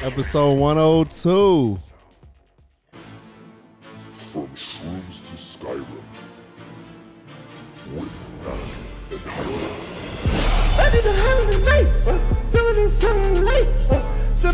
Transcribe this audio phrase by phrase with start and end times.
[0.04, 1.80] Episode 102.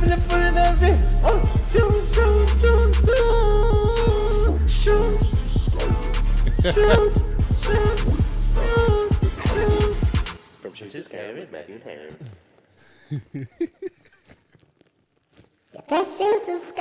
[0.01, 0.09] From
[4.67, 5.29] shrooms
[6.57, 7.11] to Skyrim.
[10.59, 12.15] From Chase to Skyrim with Matthew and Hiram.
[15.87, 16.73] Precious is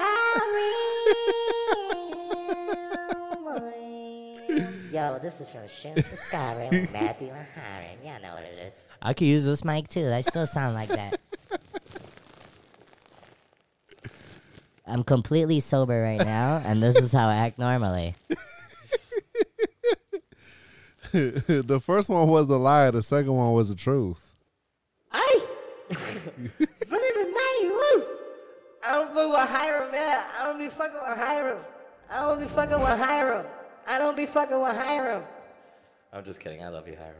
[4.90, 7.98] Yo, this is from Shoes to Skyrim Matthew and Hiram.
[8.02, 8.72] Y'all know what it is.
[9.02, 10.10] I could use this mic too.
[10.10, 11.20] I still sound like that.
[14.90, 18.14] I'm completely sober right now, and this is how I act normally.
[21.12, 22.90] the first one was the lie.
[22.90, 24.34] The second one was the truth.
[25.12, 25.42] Hey!
[25.92, 28.04] Funny tonight, woo!
[28.86, 30.24] I don't fuck with Hiram, man.
[30.38, 31.58] I don't be fucking with Hiram.
[32.10, 33.46] I don't be fucking with Hiram.
[33.86, 35.22] I don't be fucking with Hiram.
[36.12, 36.62] I'm just kidding.
[36.62, 37.14] I love you, Hiram.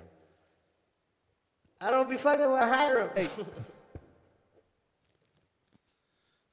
[1.81, 3.11] I don't be fucking with Hiram.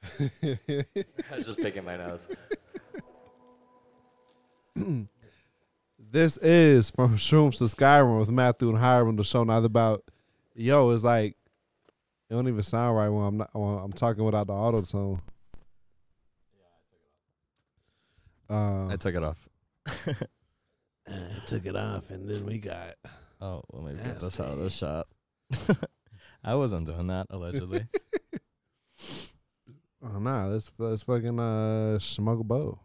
[0.04, 2.26] I was just picking my nose.
[6.10, 9.18] This is from Shrooms to Skyrim with Matthew and Hiram.
[9.18, 10.04] The show not about
[10.56, 10.92] yo.
[10.92, 11.36] It's like
[12.30, 15.20] it don't even sound right when I'm not when I'm talking without the auto tune.
[18.50, 19.50] Uh, I took it off.
[21.08, 22.96] I took it off, and then we got
[23.40, 25.08] Oh, well, maybe get this out of the shot.
[26.44, 27.86] I wasn't doing that allegedly.
[30.14, 32.80] oh nah, let's let's fucking uh smuggle bow.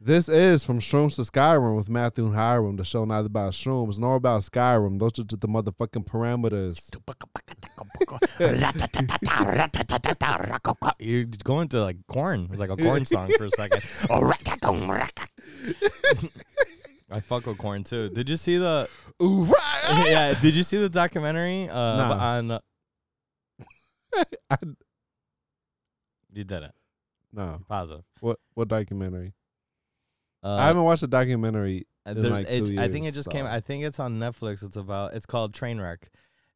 [0.00, 2.76] This is from Shrooms to Skyrim with Matthew and Hiram.
[2.76, 5.00] The show not about shrooms nor about Skyrim.
[5.00, 6.88] Those are just the motherfucking parameters.
[11.00, 12.46] You're going to like Korn.
[12.50, 13.82] It's like a Korn song for a second.
[17.10, 18.10] I fuck with Korn too.
[18.10, 18.88] Did you see the?
[19.20, 20.34] Yeah.
[20.40, 22.60] Did you see the documentary uh, Nah.
[24.52, 24.76] on?
[26.32, 26.72] You did it.
[27.32, 28.04] no, Positive.
[28.20, 29.34] what what documentary?
[30.42, 31.86] Uh, I haven't watched a documentary.
[32.06, 33.46] Uh, in there's- like it- two I think it years, just came.
[33.46, 34.62] I think it's on Netflix.
[34.62, 35.14] It's about.
[35.14, 36.04] It's called Trainwreck,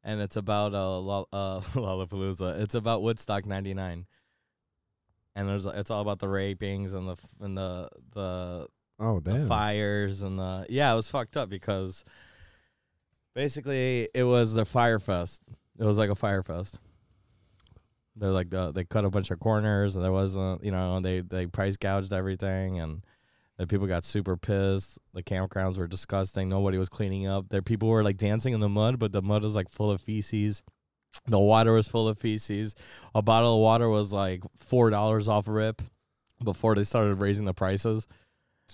[0.04, 2.60] and it's about uh, Lo- uh Lollapalooza.
[2.60, 4.06] It's about Woodstock '99,
[5.34, 8.66] and there's it's all about the rapings and the and the the,
[9.00, 10.92] Oh the fires and the yeah.
[10.92, 12.04] It was fucked up because
[13.34, 15.42] basically it was the Fyre Fest.
[15.78, 16.78] It was like a Fyre Fest.
[18.16, 21.20] They're like the, they cut a bunch of corners and there wasn't you know they
[21.20, 23.02] they price gouged everything and
[23.58, 24.98] the people got super pissed.
[25.14, 26.48] The campgrounds were disgusting.
[26.48, 27.48] Nobody was cleaning up.
[27.48, 30.00] There people were like dancing in the mud, but the mud was like full of
[30.00, 30.62] feces.
[31.26, 32.74] The water was full of feces.
[33.14, 35.82] A bottle of water was like four dollars off rip
[36.42, 38.06] before they started raising the prices.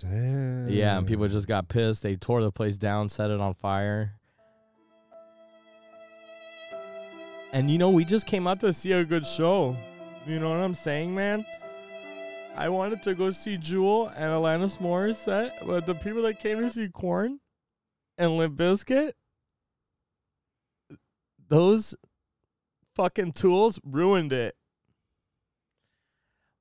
[0.00, 0.68] Damn.
[0.68, 2.02] Yeah, and people just got pissed.
[2.02, 4.17] They tore the place down, set it on fire.
[7.52, 9.76] And you know, we just came out to see a good show.
[10.26, 11.46] You know what I'm saying, man?
[12.54, 16.68] I wanted to go see Jewel and Alanis Morissette, but the people that came to
[16.68, 17.38] see Korn
[18.18, 19.12] and Limp Bizkit,
[21.48, 21.94] those
[22.96, 24.56] fucking tools ruined it.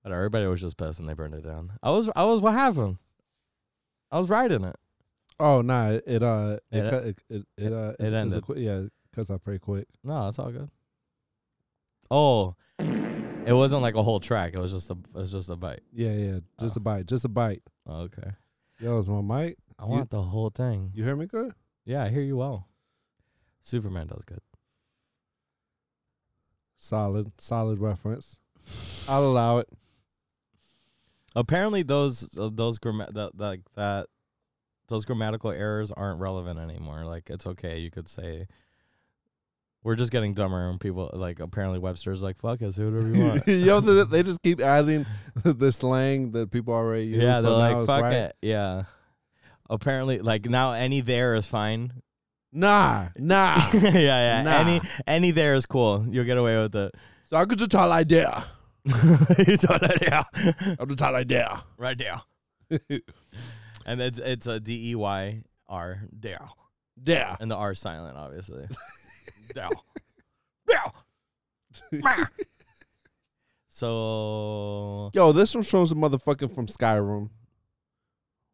[0.04, 1.74] But everybody was just pissed and they burned it down.
[1.84, 2.98] I was, I was, what happened?
[4.12, 4.76] I was riding it.
[5.40, 8.12] Oh nah, it, it uh it It- cut- it it, it, uh it it's- it's
[8.12, 8.44] a ended.
[8.44, 8.84] qui- yeah,
[9.14, 9.86] cause I pretty quick.
[10.04, 10.70] No, that's all good.
[12.10, 14.54] Oh, it wasn't like a whole track.
[14.54, 15.82] It was just a, it was just a bite.
[15.94, 16.80] Yeah, yeah, just Oh.
[16.80, 17.64] a bite, just a bite.
[17.90, 18.32] Okay,
[18.80, 19.58] Yo, is my mic?
[19.80, 20.92] I You- want the whole thing.
[20.94, 21.54] You hear me good?
[21.86, 22.68] Yeah, I hear you well.
[23.62, 24.40] Superman does good.
[26.76, 28.40] Solid, solid reference.
[29.10, 29.70] I'll allow it.
[31.36, 34.08] Apparently, those uh, those gramma- that like that
[34.88, 37.06] those grammatical errors aren't relevant anymore.
[37.06, 37.80] Like it's okay.
[37.80, 38.48] You could say.
[39.88, 43.24] We're just getting dumber, and people like apparently Webster's like fuck us, do whatever you
[43.24, 43.48] want.
[43.48, 45.06] Yo, they, they just keep adding
[45.46, 47.24] the slang that people already use.
[47.24, 48.14] yeah, they're like fuck right.
[48.14, 48.36] it.
[48.42, 48.84] Yeah.
[49.70, 51.94] Apparently, like now any there is fine.
[52.52, 53.70] Nah, nah.
[53.74, 54.44] yeah, yeah.
[54.44, 54.52] Nah.
[54.58, 56.06] Any any there is cool.
[56.10, 56.94] You'll get away with it.
[57.30, 58.46] so I could just talk like that.
[58.84, 60.24] you know, yeah.
[60.80, 61.64] I'm the top like that.
[61.78, 62.22] right there.
[63.86, 66.46] and it's it's a D E Y R there,
[67.06, 67.38] Yeah.
[67.40, 68.66] and the R is silent, obviously.
[73.70, 77.30] so Yo, this one shows a motherfucking from Skyrim.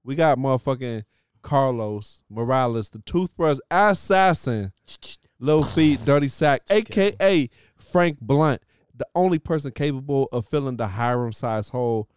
[0.04, 1.04] We got motherfucking
[1.42, 4.74] Carlos Morales, the toothbrush assassin.
[5.40, 8.62] Little feet, dirty sack, aka Frank Blunt,
[8.96, 12.08] the only person capable of filling the Hiram size hole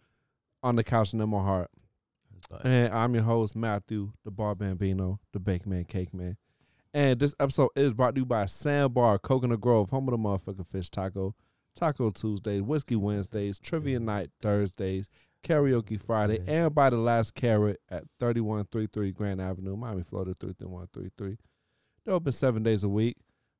[0.63, 1.69] on the couch in my heart.
[2.63, 6.37] And I'm your host, Matthew, the Bar Bambino, the Bake Man, Cake Man.
[6.97, 10.65] And this episode is brought to you by Sandbar, Coconut Grove, home of the motherfucking
[10.65, 11.35] fish taco,
[11.75, 15.07] Taco Tuesdays, Whiskey Wednesdays, Trivia Night Thursdays,
[15.43, 21.37] Karaoke Friday, and by the last carrot at 3133 Grand Avenue, Miami, Florida 33133.
[22.03, 23.17] They're open seven days a week,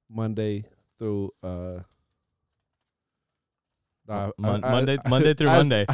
[0.09, 0.65] Monday
[0.97, 1.81] through uh
[4.09, 5.85] uh, Mon- I- I- Monday- Monday through I- Monday.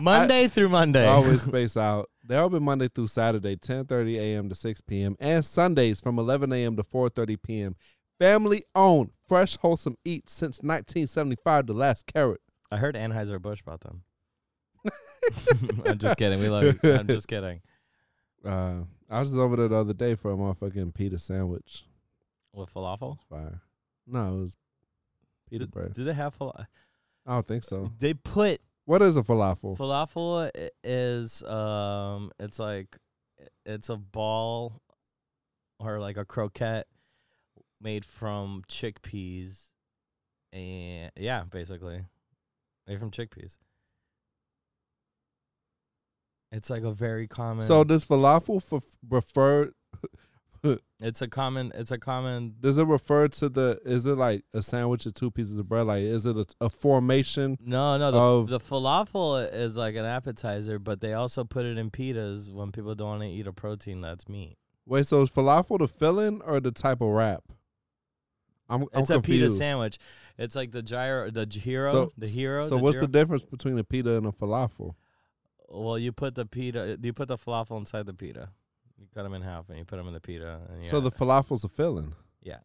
[0.00, 1.04] Monday through Monday.
[1.08, 2.08] I always space out.
[2.26, 4.48] They open Monday through Saturday, 10:30 a.m.
[4.48, 5.16] to 6 p.m.
[5.20, 6.76] and Sundays from 11 a.m.
[6.76, 7.76] to 4:30 p.m.
[8.18, 11.66] Family owned, fresh, wholesome eats since 1975.
[11.66, 12.40] The last carrot.
[12.70, 14.02] I heard Anheuser Busch bought them.
[15.86, 16.40] I'm just kidding.
[16.40, 16.92] We love you.
[16.92, 17.60] I'm just kidding.
[18.44, 21.84] Uh, I was just over there the other day for a motherfucking pita sandwich.
[22.52, 23.18] With falafel?
[23.28, 23.60] Fire.
[24.06, 24.56] No, it was
[25.50, 25.92] pita Do, bread.
[25.94, 26.66] do they have falafel?
[27.26, 27.90] I don't think so.
[27.98, 29.76] They put What is a falafel?
[29.76, 30.50] falafel
[30.82, 32.96] is um it's like
[33.64, 34.80] it's a ball
[35.78, 36.86] or like a croquette
[37.80, 39.70] made from chickpeas
[40.52, 42.04] and yeah, basically.
[42.86, 43.56] Made from chickpeas.
[46.52, 49.72] It's like a very common So does falafel for refer?
[51.00, 53.80] it's a common it's a common Does it refer to the?
[53.84, 55.86] Is it like a sandwich of two pieces of bread?
[55.86, 57.58] Like, is it a, a formation?
[57.60, 61.76] No, no, the, of- the falafel is like an appetizer, but they also put it
[61.78, 64.56] in pitas when people don't want to eat a protein that's meat.
[64.86, 67.44] Wait, so is falafel the filling or the type of wrap?
[68.68, 69.98] I'm, I'm It's a pita sandwich.
[70.38, 72.62] It's like the gyro, the hero, So- the hero.
[72.62, 73.06] So the what's gyro.
[73.06, 74.94] the difference between a pita and a falafel?
[75.68, 78.50] Well, you put the pita, do you put the falafel inside the pita.
[78.98, 80.60] You cut them in half and you put them in the pita.
[80.70, 82.14] And So the falafel's a filling.
[82.42, 82.60] Yeah,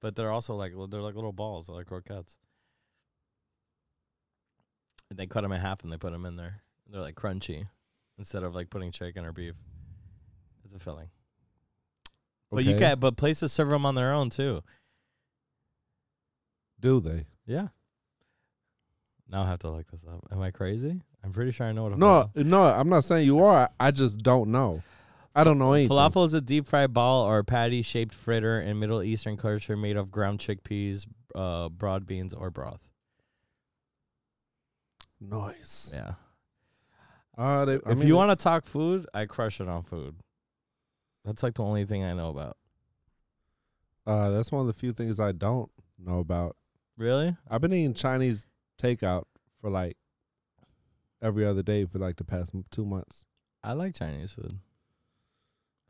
[0.00, 2.38] but they're also like they're like little balls, they're like croquettes.
[5.10, 6.62] And they cut them in half and they put them in there.
[6.88, 7.68] They're like crunchy
[8.18, 9.54] instead of like putting chicken or beef.
[10.64, 11.08] It's a filling.
[12.50, 14.62] But you can but places serve them on their own too.
[16.78, 17.26] Do they?
[17.46, 17.68] Yeah.
[19.28, 20.26] Now I have to look this up.
[20.30, 21.00] Am I crazy?
[21.24, 22.44] I'm pretty sure I know what a No, falafel.
[22.46, 22.64] no.
[22.64, 23.70] I'm not saying you are.
[23.78, 24.82] I just don't know.
[25.34, 25.96] I don't know anything.
[25.96, 29.96] Falafel is a deep fried ball or patty shaped fritter in Middle Eastern culture made
[29.96, 32.80] of ground chickpeas, uh, broad beans, or broth.
[35.20, 35.92] Nice.
[35.94, 36.14] Yeah.
[37.38, 40.16] Uh, they, if mean, you want to talk food, I crush it on food.
[41.24, 42.56] That's like the only thing I know about.
[44.06, 46.56] uh, that's one of the few things I don't know about.
[46.98, 47.36] Really?
[47.48, 48.46] I've been eating Chinese
[48.80, 49.24] takeout
[49.60, 49.96] for like
[51.22, 53.24] every other day for like the past m- two months.
[53.64, 54.58] I like Chinese food.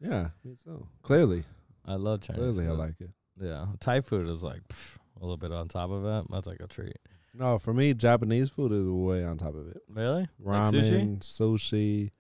[0.00, 0.86] Yeah, me too.
[1.02, 1.44] Clearly,
[1.86, 2.78] I love Chinese clearly, I food.
[2.78, 3.10] like it.
[3.40, 3.66] Yeah.
[3.80, 6.26] Thai food is like pff, a little bit on top of it.
[6.30, 6.96] That's like a treat.
[7.34, 9.78] No, for me, Japanese food is way on top of it.
[9.88, 10.28] Really?
[10.38, 10.92] Like sushi?
[10.92, 12.10] Ramen, sushi,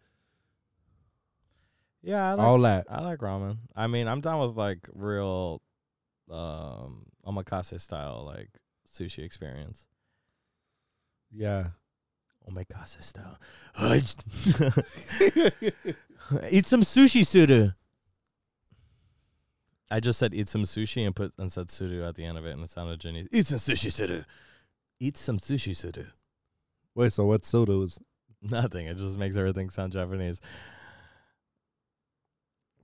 [2.02, 2.86] Yeah, I like all that.
[2.88, 3.58] I like ramen.
[3.76, 5.60] I mean, I'm down with like real
[6.30, 8.48] um omakase style like
[8.90, 9.86] sushi experience.
[11.30, 11.68] Yeah.
[12.50, 13.38] Omakase style.
[16.50, 17.70] eat some sushi suru.
[19.90, 22.46] I just said eat some sushi and put and said suru at the end of
[22.46, 23.28] it and it sounded Chinese.
[23.30, 24.22] Eat some sushi suru.
[24.98, 26.06] Eat some sushi suru.
[26.94, 27.98] Wait, so what soda is?
[28.42, 28.86] Nothing.
[28.86, 30.40] It just makes everything sound Japanese.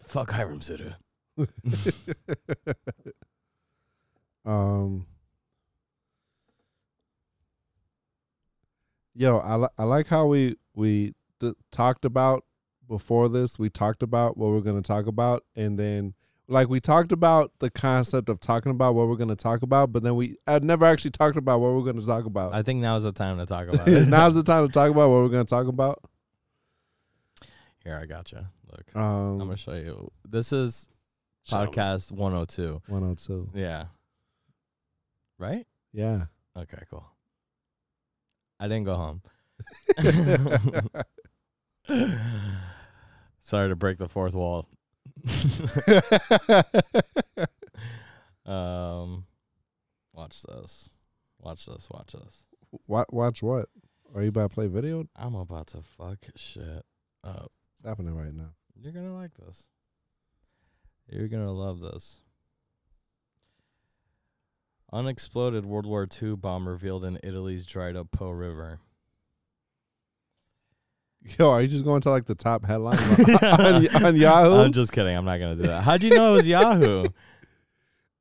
[0.05, 0.93] Fuck Hiram suru.
[4.45, 5.07] um.
[9.19, 12.45] Yo, I li- I like how we we d- talked about
[12.87, 13.59] before this.
[13.59, 16.15] We talked about what we're gonna talk about, and then
[16.47, 20.05] like we talked about the concept of talking about what we're gonna talk about, but
[20.05, 22.55] then we I never actually talked about what we're gonna talk about.
[22.55, 24.07] I think now's the time to talk about it.
[24.07, 26.01] Now's the time to talk about what we're gonna talk about.
[27.83, 28.53] Here, I got gotcha.
[28.71, 30.13] Look, Um, I'm gonna show you.
[30.29, 30.89] This is
[31.51, 32.83] podcast 102.
[32.87, 33.51] 102.
[33.53, 33.87] Yeah.
[35.39, 35.67] Right?
[35.93, 36.27] Yeah.
[36.57, 37.05] Okay, cool.
[38.61, 39.23] I didn't go home.
[43.41, 44.67] Sorry to break the fourth wall.
[48.47, 49.25] um,
[50.13, 50.91] watch this.
[51.39, 51.89] Watch this.
[51.91, 52.47] Watch this.
[52.87, 53.69] Wa- watch what?
[54.15, 55.07] Are you about to play video?
[55.17, 56.85] I'm about to fuck shit
[57.25, 57.53] up.
[57.75, 58.51] It's happening right now?
[58.81, 59.69] You're gonna like this.
[61.09, 62.23] You're gonna love this.
[64.93, 68.81] Unexploded World War II bomb revealed in Italy's dried up Po River.
[71.39, 72.99] Yo, are you just going to like the top headline
[73.43, 74.63] on, on Yahoo?
[74.63, 75.15] I'm just kidding.
[75.15, 75.83] I'm not gonna do that.
[75.83, 77.07] How'd you know it was Yahoo?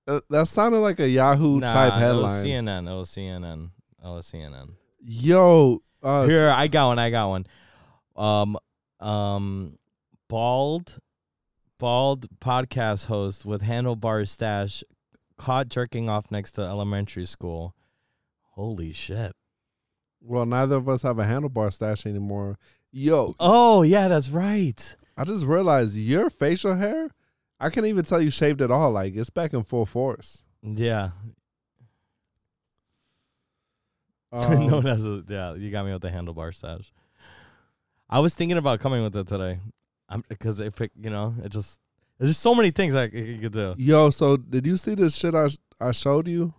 [0.10, 2.66] Uh, that sounded like a Yahoo nah, type It was headline.
[2.66, 2.90] CNN.
[2.90, 3.70] It was CNN.
[4.02, 4.70] It was CNN.
[5.02, 7.00] Yo, uh, Here, I got one.
[7.00, 7.46] I got one.
[8.16, 8.58] Um,
[9.06, 9.78] um,
[10.30, 11.00] bald,
[11.78, 14.82] bald podcast host with handlebar stash
[15.38, 17.76] caught jerking off next to elementary school.
[18.52, 19.34] Holy shit!
[20.20, 22.58] well, neither of us have a handlebar stash anymore.
[22.92, 24.96] Yo, Oh yeah, that's right.
[25.16, 27.10] I just realized your facial hair.
[27.60, 28.92] I can't even tell you shaved at all.
[28.92, 30.44] Like it's back in full force.
[30.64, 31.12] Yeah,
[34.32, 35.54] Um, no, that's a, yeah.
[35.54, 36.92] You got me with the handlebar stash.
[38.10, 39.60] I was thinking about coming with it today,
[40.10, 41.80] I'm because if it, you know, it just
[42.18, 43.76] there's just so many things I c- you could do.
[43.78, 46.54] Yo, so did you see this shit I I showed you?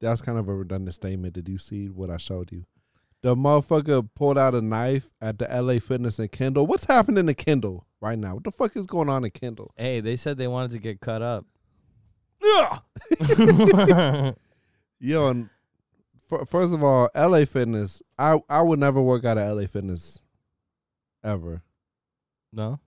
[0.00, 1.34] That's kind of a redundant statement.
[1.34, 2.64] Did you see what I showed you?
[3.22, 6.66] The motherfucker pulled out a knife at the LA Fitness and Kendall.
[6.66, 8.34] What's happening to Kendall right now?
[8.34, 9.72] What the fuck is going on in Kendall?
[9.76, 11.46] Hey, they said they wanted to get cut up.
[12.42, 12.80] Yeah.
[14.98, 15.50] Yo, and
[16.28, 18.02] fir- first of all, LA Fitness.
[18.18, 20.22] I I would never work out at LA Fitness,
[21.22, 21.62] ever.
[22.52, 22.80] no.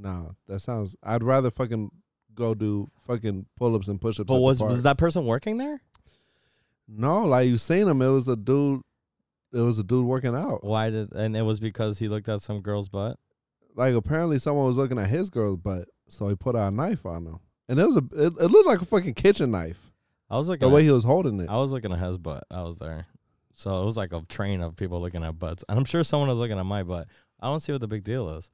[0.00, 0.94] No, that sounds.
[1.02, 1.90] I'd rather fucking
[2.34, 4.28] go do fucking pull ups and push ups.
[4.28, 5.80] But was was that person working there?
[6.86, 8.00] No, like you seen him.
[8.00, 8.82] It was a dude.
[9.52, 10.62] It was a dude working out.
[10.62, 13.18] Why did and it was because he looked at some girl's butt?
[13.74, 17.04] Like apparently someone was looking at his girl's butt, so he put out a knife
[17.04, 18.04] on him, and it was a.
[18.12, 19.80] It, it looked like a fucking kitchen knife.
[20.30, 21.48] I was looking The at, way he was holding it.
[21.48, 22.44] I was looking at his butt.
[22.50, 23.06] I was there.
[23.54, 25.64] So it was like a train of people looking at butts.
[25.68, 27.08] And I'm sure someone was looking at my butt.
[27.40, 28.50] I don't see what the big deal is.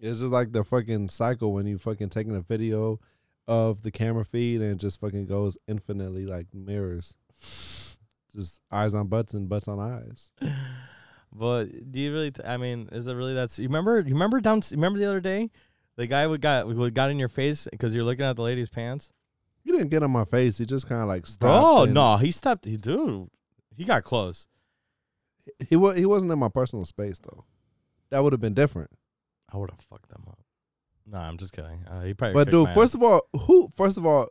[0.00, 2.98] It's just like the fucking cycle when you fucking taking a video
[3.46, 7.14] of the camera feed and just fucking goes infinitely like mirrors.
[8.34, 10.30] Just eyes on butts and butts on eyes.
[11.32, 12.32] But do you really?
[12.32, 13.56] T- I mean, is it really that?
[13.56, 14.00] You remember?
[14.00, 14.62] You remember down?
[14.68, 15.50] You remember the other day,
[15.94, 18.68] the guy would got would got in your face because you're looking at the lady's
[18.68, 19.12] pants.
[19.62, 20.58] He didn't get on my face.
[20.58, 21.40] He just kind of like stopped.
[21.62, 22.64] Bro, and- no, he stopped.
[22.64, 23.28] He dude,
[23.76, 24.48] he got close.
[25.68, 27.44] he was he wasn't in my personal space though.
[28.10, 28.90] That would have been different.
[29.52, 30.38] I would have fucked them up.
[31.06, 31.84] No, I'm just kidding.
[31.90, 32.34] Uh, he probably.
[32.34, 32.94] But dude, first ass.
[32.94, 34.28] of all, who first of all,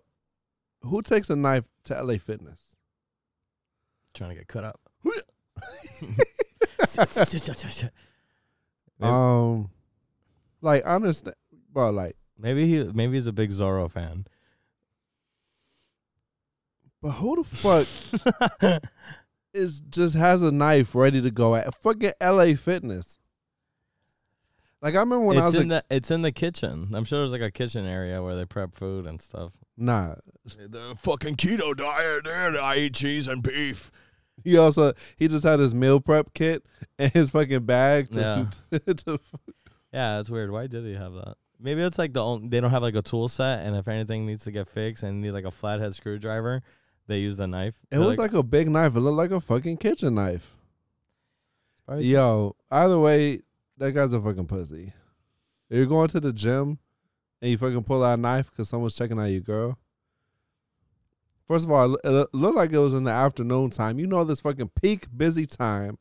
[0.81, 2.77] who takes a knife to LA Fitness?
[4.13, 4.79] trying to get cut up.
[9.01, 9.69] Um,
[10.61, 11.29] like honest,
[11.71, 14.25] bro, like, Maybe he maybe he's a big Zorro fan.
[17.01, 18.83] but who the fuck
[19.53, 23.19] is just has a knife ready to go at fucking LA Fitness?
[24.81, 26.89] Like I remember when I was in like, the it's in the kitchen.
[26.93, 29.51] I'm sure there's like a kitchen area where they prep food and stuff.
[29.77, 30.15] nah.
[30.45, 33.91] The fucking keto diet, and I eat cheese and beef.
[34.43, 36.65] He also he just had his meal prep kit
[36.98, 39.19] and his fucking bag to, to
[39.91, 40.51] Yeah, that's weird.
[40.51, 41.36] Why did he have that?
[41.59, 44.25] Maybe it's like the only, they don't have like a tool set, and if anything
[44.25, 46.63] needs to get fixed and need like a flathead screwdriver,
[47.07, 47.75] they use the knife.
[47.91, 48.95] It They're was like, a big knife.
[48.95, 50.55] It looked like a fucking kitchen knife.
[51.98, 53.41] Yo, either way,
[53.79, 54.93] that guy's a fucking pussy.
[55.69, 56.79] If you're going to the gym
[57.41, 59.77] and you fucking pull out a knife because someone's checking out your girl.
[61.48, 63.98] First of all, it looked like it was in the afternoon time.
[63.98, 65.98] You know this fucking peak busy time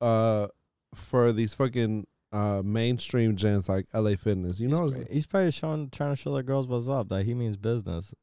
[0.00, 0.48] uh
[0.94, 4.58] for these fucking uh mainstream gyms like LA Fitness.
[4.58, 7.08] You he's, know probably, he's probably showing trying to show the girls what's up.
[7.10, 8.14] That he means business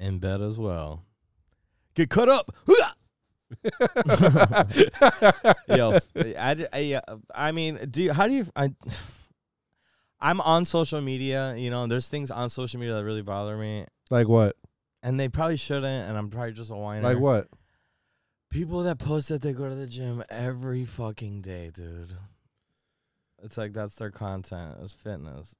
[0.00, 1.04] in bed as well.
[1.94, 2.54] Get cut up.
[5.68, 7.00] Yo, I, I,
[7.34, 8.46] I mean, do you, how do you?
[8.56, 8.72] I,
[10.20, 11.54] I'm on social media.
[11.56, 14.56] You know, there's things on social media that really bother me, like what?
[15.02, 16.08] and they probably shouldn't.
[16.08, 17.02] And I'm probably just a whiner.
[17.02, 17.48] Like what?
[18.50, 22.16] People that post that they go to the gym every fucking day, dude.
[23.42, 24.76] It's like that's their content.
[24.82, 25.56] It's fitness.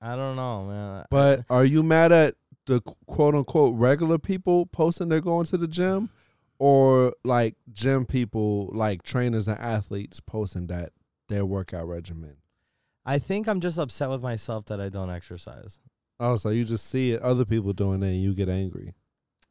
[0.00, 1.04] I don't know, man.
[1.10, 2.34] But are you mad at
[2.66, 6.10] the quote unquote regular people posting they're going to the gym?
[6.58, 10.92] Or like gym people, like trainers and athletes posting that
[11.28, 12.36] their workout regimen?
[13.06, 15.80] I think I'm just upset with myself that I don't exercise.
[16.20, 18.94] Oh, so you just see it, other people doing it and you get angry.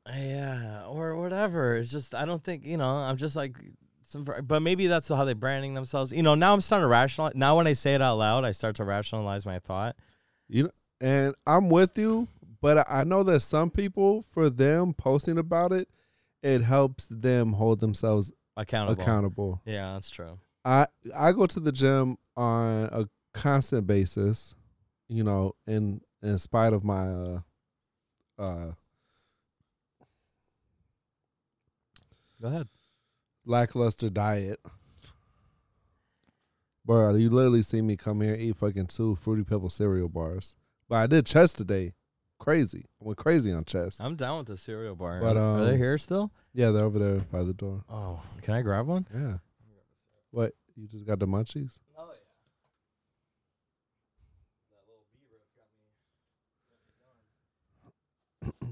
[0.08, 1.76] Yeah, or whatever.
[1.76, 2.90] It's just I don't think you know.
[2.90, 3.58] I'm just like
[4.04, 6.12] some, but maybe that's how they're branding themselves.
[6.12, 7.36] You know, now I'm starting to rationalize.
[7.36, 9.96] Now when I say it out loud, I start to rationalize my thought.
[10.48, 10.70] You know,
[11.02, 12.28] and I'm with you,
[12.62, 15.90] but I I know that some people, for them posting about it,
[16.44, 19.02] it helps them hold themselves Accountable.
[19.04, 19.62] accountable.
[19.66, 20.40] Yeah, that's true.
[20.66, 24.56] I I go to the gym on a constant basis,
[25.08, 27.40] you know, in in spite of my uh
[28.40, 28.72] uh
[32.42, 32.68] Go ahead.
[33.46, 34.60] lackluster diet.
[36.86, 40.56] Bro, you literally see me come here eat fucking two fruity pebble cereal bars.
[40.88, 41.94] But I did chest today.
[42.40, 42.86] Crazy.
[43.02, 44.00] I went crazy on chess.
[44.00, 45.20] I'm down with the cereal bar.
[45.20, 46.32] But, Are they um, here still?
[46.54, 47.84] Yeah, they're over there by the door.
[47.90, 49.08] Oh, can I grab one?
[49.14, 49.38] Yeah.
[50.32, 50.54] What?
[50.76, 51.80] You just got the munchies?
[51.98, 52.10] Oh
[58.44, 58.50] yeah.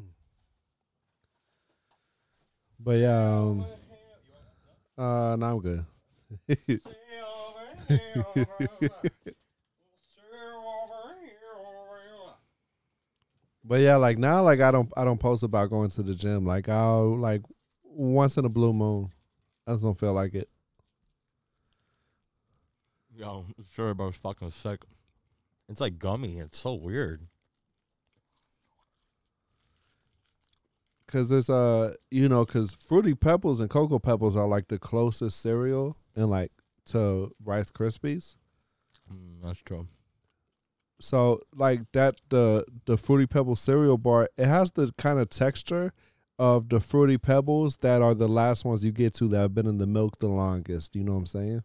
[2.78, 3.66] But yeah, um,
[4.96, 5.86] uh, now I'm good.
[13.68, 16.46] But yeah, like now, like I don't, I don't post about going to the gym.
[16.46, 17.42] Like I'll like
[17.84, 19.12] once in a blue moon.
[19.66, 20.50] I just don't feel like it.
[23.16, 24.82] Yo, sure, bro, it's fucking sick.
[25.68, 26.38] It's like gummy.
[26.38, 27.28] It's so weird.
[31.08, 35.40] Cause it's uh, you know, cause fruity pebbles and cocoa pebbles are like the closest
[35.40, 36.52] cereal and like
[36.88, 38.36] to Rice Krispies.
[39.12, 39.88] Mm, that's true.
[41.00, 45.92] So like that the the fruity pebble cereal bar, it has the kind of texture
[46.40, 49.68] of the fruity pebbles that are the last ones you get to that have been
[49.68, 50.96] in the milk the longest.
[50.96, 51.64] You know what I'm saying?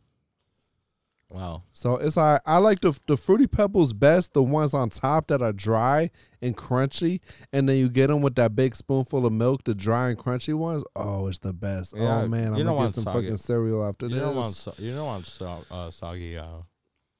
[1.29, 1.63] Wow.
[1.73, 5.41] So it's like I like the the fruity pebbles best, the ones on top that
[5.41, 6.11] are dry
[6.43, 7.21] and crunchy,
[7.53, 10.55] and then you get them with that big spoonful of milk, the dry and crunchy
[10.55, 10.83] ones.
[10.97, 11.95] Oh, it's the best.
[11.97, 13.27] Yeah, oh man, I'm don't gonna want get some soggy.
[13.27, 14.21] fucking cereal after You this.
[14.23, 16.37] don't want so, you don't want so, uh, soggy.
[16.37, 16.47] Uh,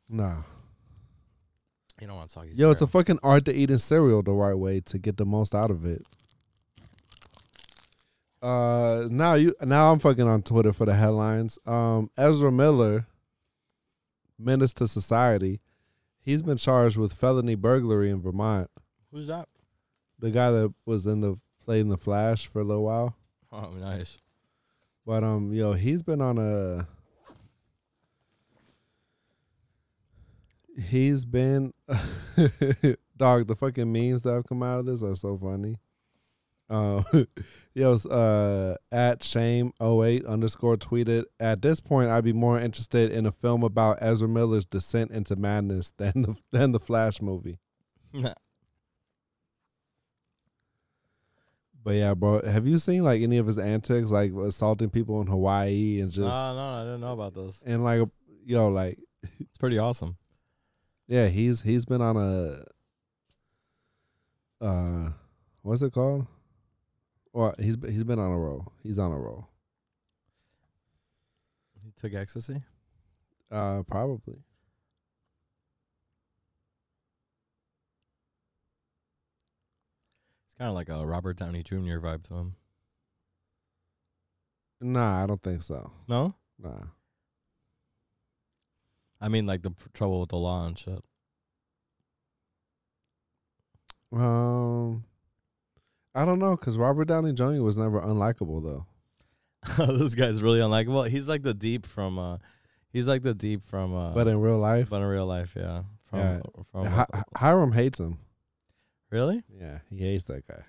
[0.09, 0.39] nah,
[2.01, 2.53] you don't want soggy.
[2.55, 5.55] yo, it's a fucking art to eating cereal the right way to get the most
[5.55, 6.03] out of it.
[8.43, 11.59] Uh, now you now I'm fucking on Twitter for the headlines.
[11.67, 13.07] Um, Ezra Miller,
[14.39, 15.61] menace to society,
[16.23, 18.71] he's been charged with felony burglary in Vermont.
[19.13, 19.49] Who's that?
[20.19, 23.15] The guy that was in the played in the Flash for a little while,
[23.53, 24.17] Oh, nice.
[25.05, 26.89] but um, yo, he's been on a.
[30.89, 31.73] He's been,
[33.17, 33.47] dog.
[33.47, 35.77] The fucking memes that have come out of this are so funny.
[36.71, 37.03] Uh,
[37.75, 41.25] yo, uh, at shame 08 underscore tweeted.
[41.41, 45.35] At this point, I'd be more interested in a film about Ezra Miller's descent into
[45.37, 47.59] madness than the than the Flash movie.
[51.83, 55.27] But yeah, bro, have you seen like any of his antics, like assaulting people in
[55.27, 57.63] Hawaii and just no, no, I didn't know about this.
[57.65, 58.07] and like
[58.45, 58.99] yo, like
[59.41, 60.17] It's pretty awesome.
[61.11, 62.63] Yeah, he's he's been on a
[64.65, 65.11] uh,
[65.63, 66.29] what's it called?
[67.33, 68.73] Well, he's he's been on a roll.
[68.81, 69.49] He's on a roll.
[71.85, 72.63] He took ecstasy.
[73.51, 74.39] Uh, probably.
[80.45, 81.99] It's kind of like a Robert Downey Jr.
[81.99, 82.55] vibe to him.
[84.81, 85.91] Nah, I don't think so.
[86.07, 86.37] No.
[89.21, 91.03] I mean like the pr- trouble with the law and shit.
[94.13, 95.05] Um,
[96.15, 97.63] I don't know because Robert Downey Jr.
[97.63, 98.87] was never unlikable though.
[99.99, 101.09] this guy's really unlikable.
[101.09, 102.19] He's like the deep from.
[102.19, 102.39] uh
[102.93, 103.95] He's like the deep from.
[103.95, 105.83] uh But in real life, but in real life, yeah.
[106.05, 106.41] From Yeah.
[106.73, 108.19] from Hi- Hi- Hiram hates him.
[109.11, 109.45] really.
[109.61, 110.65] Yeah, he hates that guy.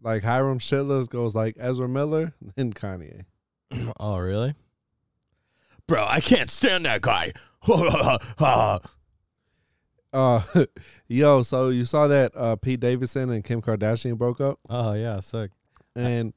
[0.00, 3.24] Like Hiram Shitless goes like Ezra Miller, and Kanye.
[4.00, 4.54] oh really?
[5.88, 7.32] Bro, I can't stand that guy.
[10.10, 10.40] Uh,
[11.08, 15.20] yo, so you saw that uh, Pete Davidson and Kim Kardashian broke up, oh yeah,
[15.20, 15.50] sick.
[15.94, 16.32] and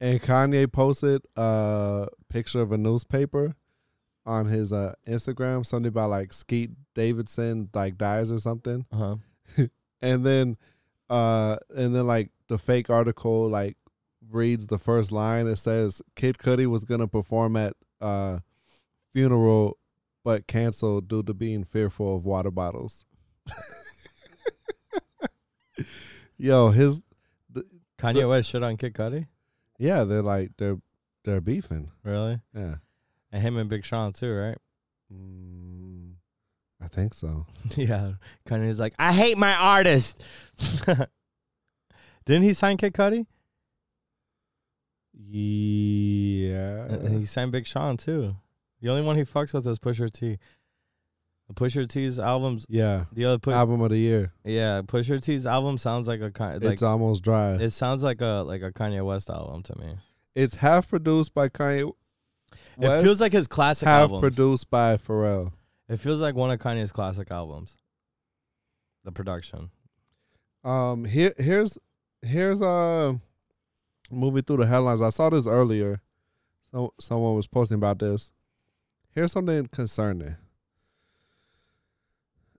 [0.00, 3.54] and Kanye posted a picture of a newspaper
[4.26, 9.16] on his uh, Instagram, something about like Skeet Davidson like dies or something, Uh
[9.56, 9.66] huh.
[10.02, 10.56] and then
[11.08, 13.76] uh, and then like the fake article like
[14.30, 15.46] reads the first line.
[15.46, 18.40] It says Kid Cudi was gonna perform at uh
[19.12, 19.78] funeral,
[20.24, 23.04] but canceled due to being fearful of water bottles.
[26.38, 27.02] Yo, his
[27.98, 29.26] Kanye West shit on Kid Cudi.
[29.78, 30.78] yeah, they're like they're
[31.24, 31.90] they're beefing.
[32.02, 32.40] Really?
[32.54, 32.76] Yeah,
[33.30, 34.58] And him and Big Sean too, right?
[35.12, 36.14] mm,
[36.82, 37.46] I think so.
[37.76, 38.14] yeah.
[38.46, 40.24] Kanye's like, I hate my artist.
[42.24, 43.26] Didn't he sign Kid Cudi?
[45.14, 48.34] Yeah, and he signed Big Sean too.
[48.82, 50.38] The only one he fucks with is Pusha T.
[51.54, 52.66] Pusha T's albums.
[52.68, 53.04] yeah.
[53.12, 54.32] The other Album of the year.
[54.44, 57.54] yeah, Pusha T's album sounds like a Ka- like it's almost dry.
[57.54, 59.94] it sounds like a like a Kanye West album to me.
[60.34, 61.92] It's half produced by Kanye
[62.76, 63.00] West.
[63.00, 64.20] it feels like his classic half albums.
[64.20, 65.52] produced by Pharrell.
[65.88, 67.76] it feels like one of Kanye's classic albums.
[69.04, 69.70] The production.
[70.64, 71.76] Um, here, here's,
[72.22, 73.14] here's uh,
[74.10, 75.02] moving through the headlines.
[75.02, 76.00] I saw this earlier.
[76.70, 78.32] So someone was posting about this.
[79.14, 80.36] Here's something concerning.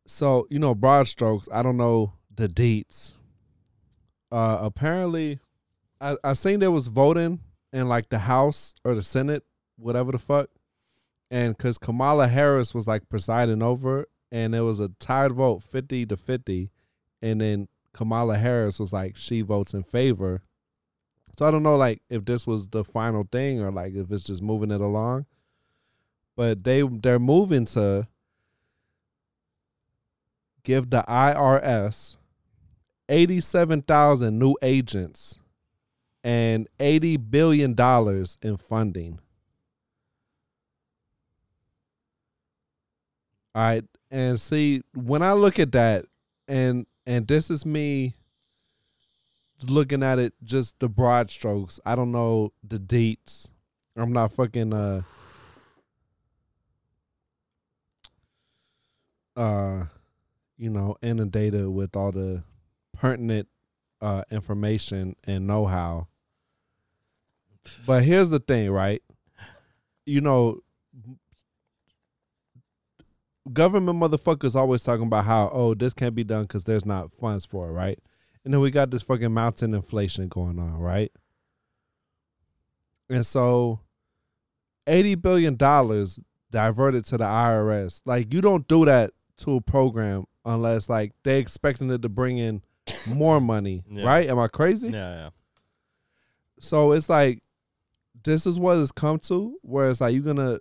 [0.05, 1.47] So you know, broad strokes.
[1.51, 3.13] I don't know the deets.
[4.31, 5.39] Uh, apparently,
[5.99, 7.39] I I seen there was voting
[7.71, 9.43] in like the House or the Senate,
[9.77, 10.49] whatever the fuck,
[11.31, 15.63] and because Kamala Harris was like presiding over, it, and it was a tied vote,
[15.63, 16.69] fifty to fifty,
[17.21, 20.43] and then Kamala Harris was like she votes in favor.
[21.37, 24.23] So I don't know like if this was the final thing or like if it's
[24.23, 25.25] just moving it along.
[26.35, 28.07] But they they're moving to
[30.63, 32.17] give the IRS
[33.09, 35.39] 87,000 new agents
[36.23, 39.19] and 80 billion dollars in funding.
[43.53, 46.05] All right, and see when I look at that
[46.47, 48.15] and and this is me
[49.67, 51.79] looking at it just the broad strokes.
[51.85, 53.47] I don't know the dates.
[53.95, 55.03] I'm not fucking uh
[59.35, 59.85] uh
[60.57, 62.43] you know inundated with all the
[62.95, 63.47] pertinent
[64.01, 66.07] uh information and know-how.
[67.85, 69.01] But here's the thing, right?
[70.05, 70.59] You know
[73.51, 77.45] government motherfuckers always talking about how oh this can't be done because there's not funds
[77.45, 77.99] for it, right?
[78.45, 81.11] And then we got this fucking mountain inflation going on, right?
[83.09, 83.79] And so,
[84.87, 86.19] eighty billion dollars
[86.51, 88.01] diverted to the IRS.
[88.05, 92.37] Like you don't do that to a program unless like they expecting it to bring
[92.37, 92.61] in
[93.07, 94.05] more money, Yeah.
[94.05, 94.29] right?
[94.29, 94.89] Am I crazy?
[94.89, 95.29] Yeah, yeah.
[96.59, 97.41] So it's like
[98.23, 100.59] this is what it's come to, where it's like you're gonna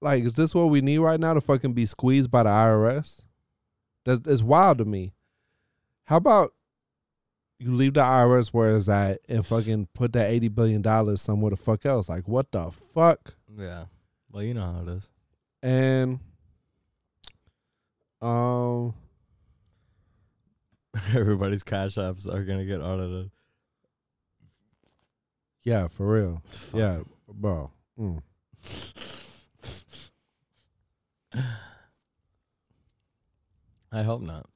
[0.00, 3.22] like, is this what we need right now to fucking be squeezed by the IRS?
[4.04, 5.12] That's it's wild to me.
[6.04, 6.54] How about
[7.58, 11.50] you leave the IRS where it's at and fucking put that eighty billion dollars somewhere
[11.50, 12.08] the fuck else?
[12.08, 13.34] Like what the fuck?
[13.58, 13.86] Yeah.
[14.30, 15.10] Well, you know how it is.
[15.62, 16.20] And
[18.20, 18.94] um
[21.14, 23.30] Everybody's cash apps are gonna get audited.
[25.62, 26.42] yeah, for real.
[26.46, 26.78] Fuck.
[26.80, 27.70] Yeah, bro.
[27.98, 28.22] Mm.
[33.90, 34.48] I hope not.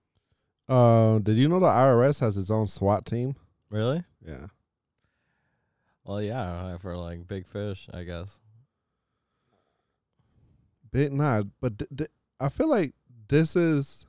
[0.69, 3.35] Uh, did you know the IRS has its own SWAT team?
[3.71, 4.05] Really?
[4.27, 4.47] Yeah.
[6.05, 8.41] Well, yeah, for like big fish, I guess.
[10.91, 12.93] Bit not, but th- th- I feel like
[13.33, 14.05] this is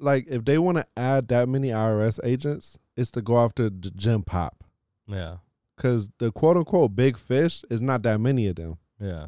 [0.00, 3.90] like if they want to add that many IRS agents, it's to go after the
[3.90, 4.64] gym pop
[5.06, 5.36] Yeah.
[5.76, 8.78] because the quote unquote big fish is not that many of them.
[8.98, 9.26] Yeah.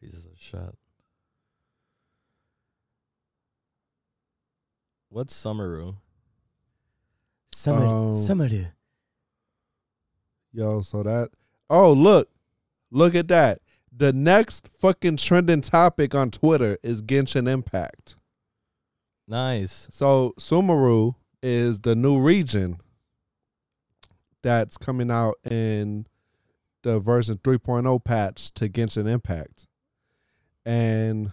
[0.00, 0.78] Pieces of shit.
[5.08, 5.88] What's Sumeru?
[7.66, 8.70] Um, Sumeru.
[10.52, 11.30] Yo, so that
[11.68, 12.28] oh look,
[12.92, 13.60] look at that.
[13.98, 18.14] The next fucking trending topic on Twitter is Genshin Impact.
[19.26, 19.88] Nice.
[19.90, 22.78] So Sumeru is the new region
[24.40, 26.06] that's coming out in
[26.82, 29.66] the version 3.0 patch to Genshin Impact.
[30.64, 31.32] And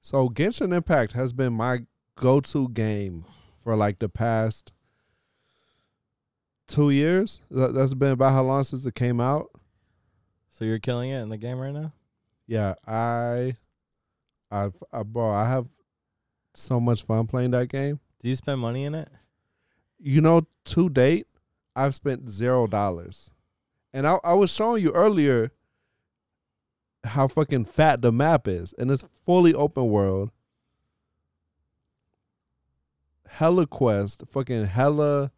[0.00, 1.80] so Genshin Impact has been my
[2.16, 3.26] go-to game
[3.62, 4.72] for like the past
[6.68, 7.42] 2 years.
[7.50, 9.50] That- That's been about how long since it came out.
[10.62, 11.92] So you're killing it in the game right now?
[12.46, 13.56] Yeah, I
[14.48, 15.66] I I bro, I have
[16.54, 17.98] so much fun playing that game.
[18.20, 19.08] Do you spend money in it?
[19.98, 21.26] you know, to date,
[21.74, 23.32] I've spent zero dollars.
[23.92, 25.50] And I, I was showing you earlier
[27.02, 28.72] how fucking fat the map is.
[28.78, 30.30] And it's fully open world.
[33.26, 35.32] Hella quest, fucking hella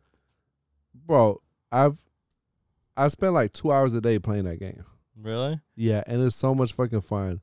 [1.07, 1.41] bro,
[1.73, 1.97] I've
[2.95, 4.85] I spent like two hours a day playing that game.
[5.21, 5.61] Really?
[5.77, 7.41] Yeah, and it's so much fucking fun.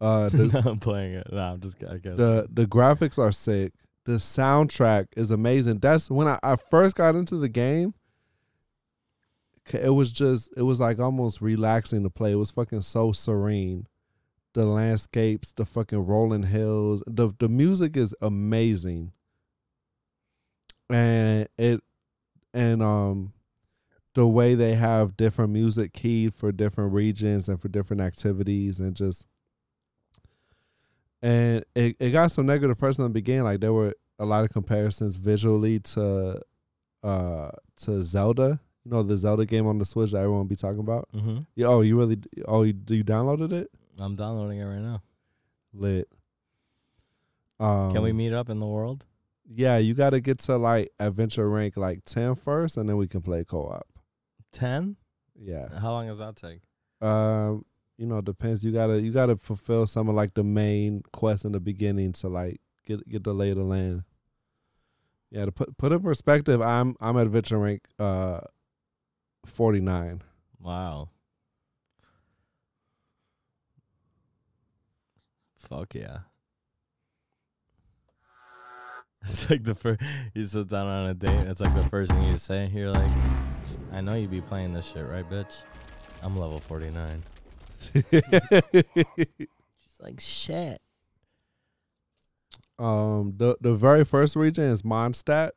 [0.00, 1.26] Uh the, no, I'm playing it.
[1.32, 2.16] No, I'm just I guess.
[2.16, 3.72] the the graphics are sick.
[4.04, 5.78] The soundtrack is amazing.
[5.80, 7.94] That's when I, I first got into the game.
[9.72, 12.32] It was just it was like almost relaxing to play.
[12.32, 13.86] It was fucking so serene.
[14.52, 19.12] The landscapes, the fucking rolling hills, the the music is amazing.
[20.88, 21.80] And it
[22.54, 23.32] and um
[24.16, 28.96] the way they have different music keyed for different regions and for different activities and
[28.96, 29.26] just
[31.20, 33.44] and it, it got some negative press in the beginning.
[33.44, 36.40] Like there were a lot of comparisons visually to
[37.04, 37.50] uh
[37.82, 38.58] to Zelda.
[38.86, 41.08] You know the Zelda game on the Switch that everyone be talking about.
[41.14, 41.40] Mm-hmm.
[41.54, 42.18] Yeah, oh, you really?
[42.48, 43.70] Oh, you, you downloaded it?
[44.00, 45.02] I'm downloading it right now.
[45.74, 46.08] Lit.
[47.60, 49.04] Um, Can we meet up in the world?
[49.46, 53.08] Yeah, you got to get to like adventure rank like 10 first, and then we
[53.08, 53.86] can play co-op.
[54.52, 54.96] Ten?
[55.38, 55.78] Yeah.
[55.78, 56.60] How long does that take?
[57.00, 57.64] Um,
[57.98, 58.64] you know, it depends.
[58.64, 62.28] You gotta you gotta fulfill some of like the main quests in the beginning to
[62.28, 64.04] like get get the lay of the land.
[65.30, 68.40] Yeah, to put put in perspective, I'm I'm at adventure rank uh
[69.44, 70.22] forty nine.
[70.60, 71.10] Wow.
[75.56, 76.18] Fuck yeah.
[79.28, 80.00] It's like the first
[80.34, 81.30] you sit down on a date.
[81.30, 82.70] and It's like the first thing you say.
[82.72, 83.10] You're like,
[83.96, 85.62] I know you'd be playing this shit, right, bitch?
[86.22, 87.22] I'm level 49.
[87.94, 88.02] She's
[90.02, 90.82] like, shit.
[92.78, 95.52] um, the the very first region is Mondstadt,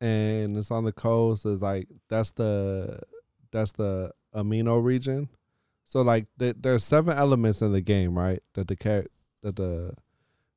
[0.00, 1.46] and it's on the coast.
[1.46, 2.98] Is like that's the
[3.52, 5.28] that's the anemo region.
[5.84, 8.42] So like th- there's seven elements in the game, right?
[8.54, 9.06] That the char-
[9.44, 9.94] that the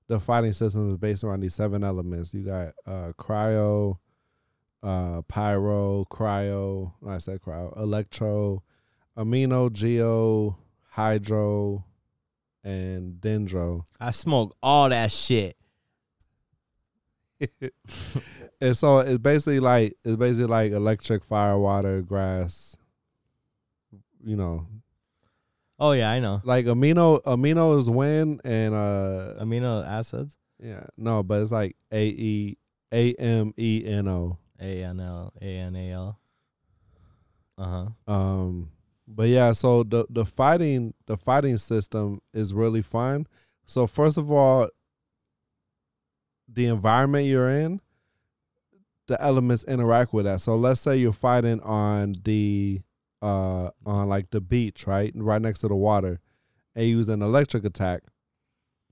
[0.08, 2.34] the fighting system is based around these seven elements.
[2.34, 3.99] You got uh cryo,
[4.84, 8.62] uh pyro, cryo, I said cryo, electro,
[9.17, 10.58] anemo, geo,
[10.89, 11.86] hydro,
[12.63, 13.86] and dendro.
[14.00, 15.56] I smoke all that shit.
[18.62, 22.78] and so it's basically like it's basically like electric, fire, water, grass.
[24.24, 24.67] You know,
[25.80, 26.41] Oh yeah, I know.
[26.46, 30.38] like anemo anemo is wind and uh Amino acids.
[30.60, 32.58] yeah no, but it's like A E
[32.93, 34.38] A M E N O.
[34.63, 36.19] A N L A N A L.
[37.58, 38.13] Uh huh.
[38.13, 38.69] Um,
[39.08, 43.28] but yeah, so the the fighting the fighting system is really fun.
[43.65, 44.69] So first of all,
[46.47, 47.82] the environment you're in,
[49.08, 50.41] the elements interact with that.
[50.41, 52.82] So let's say you're fighting on the
[53.21, 56.19] uh on like the beach, right, right next to the water,
[56.76, 58.04] and you use an electric attack.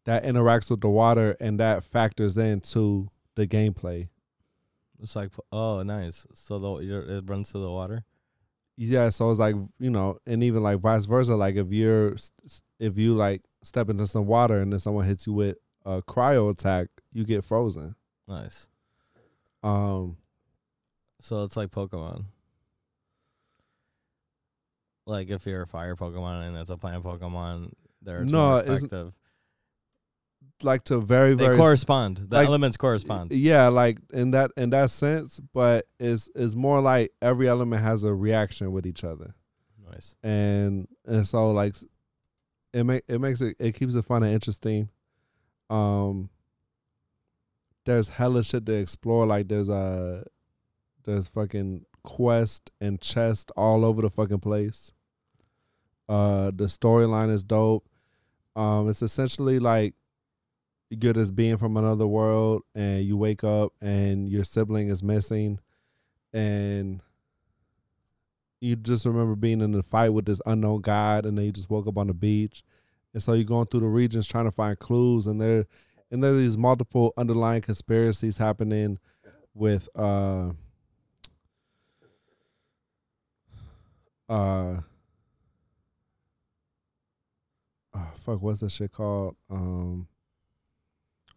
[0.06, 4.10] That interacts with the water, and that factors into the gameplay.
[5.02, 6.26] It's like oh nice.
[6.34, 8.04] So the it runs to the water.
[8.78, 12.16] yeah so it's like you know and even like vice versa like if you're
[12.80, 16.50] if you like step into some water and then someone hits you with a cryo
[16.52, 17.96] attack you get frozen
[18.28, 18.68] Nice.
[19.64, 20.18] um
[21.20, 22.26] So it's like Pokemon.
[25.06, 29.14] Like if you're a fire Pokemon and it's a plant Pokemon, they're No, effective.
[30.63, 32.17] Like to very They very correspond.
[32.30, 33.32] The like- elements correspond.
[33.32, 38.04] yeah like in that in that sense but it's it's more like every element has
[38.04, 39.34] a reaction with each other
[39.91, 40.15] Nice.
[40.24, 41.76] and and so like
[42.74, 44.89] it make it makes it it keeps it fun and interesting
[45.69, 46.30] um
[47.86, 50.24] there's hella shit to explore like there's a
[51.04, 54.93] there's fucking quest and chest all over the fucking place
[56.10, 57.86] uh the storyline is dope
[58.56, 59.93] um it's essentially like
[61.00, 65.58] you're this being from another world and you wake up and your sibling is missing
[66.34, 67.00] and
[68.60, 71.70] you just remember being in a fight with this unknown god and then you just
[71.70, 72.64] woke up on the beach.
[73.14, 75.66] And so you're going through the regions trying to find clues and there
[76.12, 79.00] and there are these multiple underlying conspiracies happening
[79.54, 80.50] with uh
[84.28, 84.82] uh
[87.94, 89.38] oh, fuck what's that shit called?
[89.50, 90.08] Um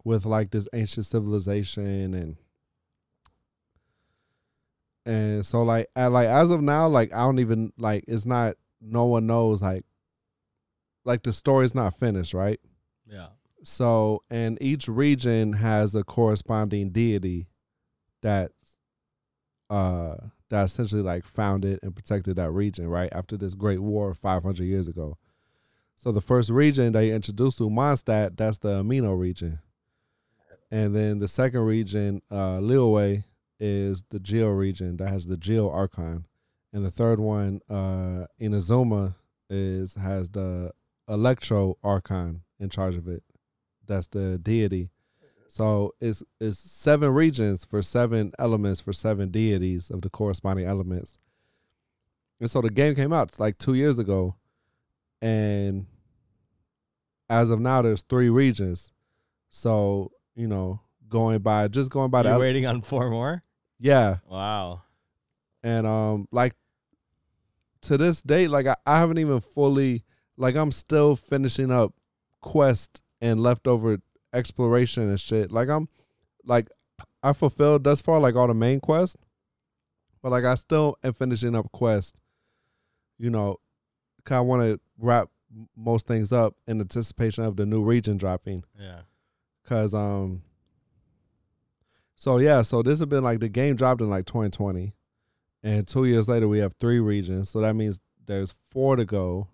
[0.05, 2.37] with like this ancient civilization and
[5.05, 8.55] and so like at, like as of now like i don't even like it's not
[8.79, 9.83] no one knows like
[11.03, 12.59] like the story's not finished right?
[13.07, 13.27] Yeah.
[13.63, 17.47] so and each region has a corresponding deity
[18.21, 18.51] that
[19.69, 20.15] uh
[20.49, 23.11] that essentially like founded and protected that region right?
[23.11, 25.17] After this great war 500 years ago.
[25.95, 29.59] So the first region they introduced to Mondstadt, that's the anemo region
[30.75, 33.23] and then the second region uh Liyue
[33.61, 36.25] is the geo region that has the geo archon.
[36.73, 39.15] And the third one uh Inazuma
[39.49, 40.71] is has the
[41.07, 43.23] electro archon in charge of it.
[43.87, 44.89] That's the deity.
[45.47, 51.17] So it's it's seven regions for seven elements for seven deities of the corresponding elements.
[52.41, 54.35] And so the game came out like two years ago.
[55.21, 55.85] And
[57.29, 58.91] as of now there's three regions.
[59.49, 63.41] So you know going by just going by the You're waiting on four more.
[63.79, 64.81] yeah Wow.
[65.63, 66.53] and um like
[67.81, 70.03] to this date like I, I haven't even fully
[70.37, 71.93] like i'm still finishing up
[72.41, 73.99] quest and leftover
[74.33, 75.87] exploration and shit like i'm
[76.45, 76.69] like
[77.23, 79.17] I fulfilled thus far like all the main quests,
[80.21, 82.15] but like I still am finishing up quest.
[83.17, 83.57] You know,
[84.27, 85.29] kinda want to wrap
[85.75, 88.63] most things up in anticipation of the new region dropping.
[88.79, 89.01] Yeah.
[89.65, 90.43] Cause um
[92.15, 94.93] so yeah, so this has been like the game dropped in like 2020.
[95.63, 97.49] And two years later we have three regions.
[97.49, 99.49] So that means there's four to go.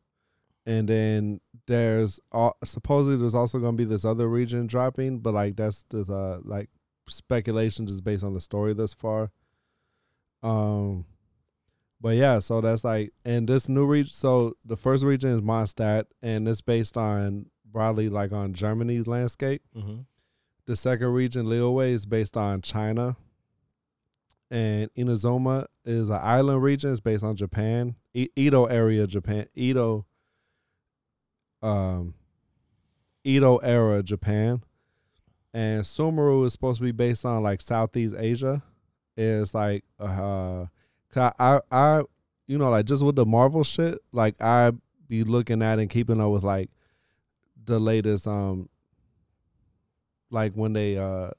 [0.65, 5.55] And then there's all, supposedly there's also gonna be this other region dropping, but like
[5.55, 6.69] that's the uh, like
[7.07, 9.31] speculation just based on the story thus far.
[10.43, 11.05] Um
[11.99, 16.05] but yeah, so that's like and this new region so the first region is Mondstadt
[16.21, 19.61] and it's based on broadly like on Germany's landscape.
[19.75, 20.01] Mm-hmm.
[20.65, 23.17] The second region, Liyue, is based on China.
[24.49, 26.91] And Inazuma is an island region.
[26.91, 27.95] It's based on Japan.
[28.13, 29.47] E- Edo area, Japan.
[29.55, 30.05] Edo,
[31.61, 32.13] um,
[33.23, 34.61] Edo era, Japan.
[35.53, 38.61] And Sumeru is supposed to be based on like Southeast Asia.
[39.17, 40.65] It's like, uh,
[41.15, 42.01] I, I,
[42.47, 44.71] you know, like just with the Marvel shit, like I
[45.07, 46.69] be looking at and keeping up with like
[47.65, 48.69] the latest, um,
[50.31, 51.29] like when they uh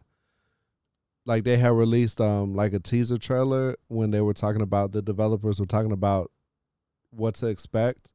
[1.24, 5.02] like they had released um like a teaser trailer when they were talking about the
[5.02, 6.30] developers were talking about
[7.10, 8.12] what to expect.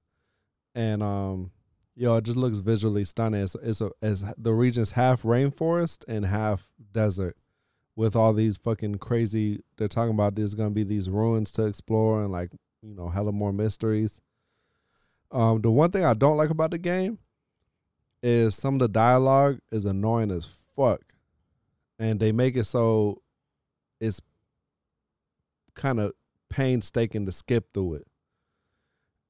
[0.75, 1.51] And um
[1.95, 3.41] yo it just looks visually stunning.
[3.41, 7.35] It's, it's a it's the region's half rainforest and half desert
[7.95, 12.21] with all these fucking crazy they're talking about there's gonna be these ruins to explore
[12.21, 14.21] and like you know hella more mysteries.
[15.31, 17.19] Um the one thing i don't like about the game
[18.27, 21.01] is some of the dialogue is annoying as fuck.
[21.97, 23.21] And they make it so
[24.01, 24.21] it's
[25.75, 26.11] kind of
[26.49, 28.07] painstaking to skip through it.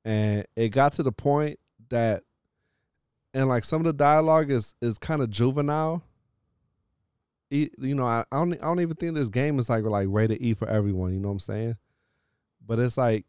[0.03, 2.23] And it got to the point that
[3.35, 6.01] and like some of the dialogue is is kind of juvenile.
[7.51, 10.41] You know, I, I don't I don't even think this game is like like rated
[10.41, 11.75] E for everyone, you know what I'm saying?
[12.65, 13.25] But it's like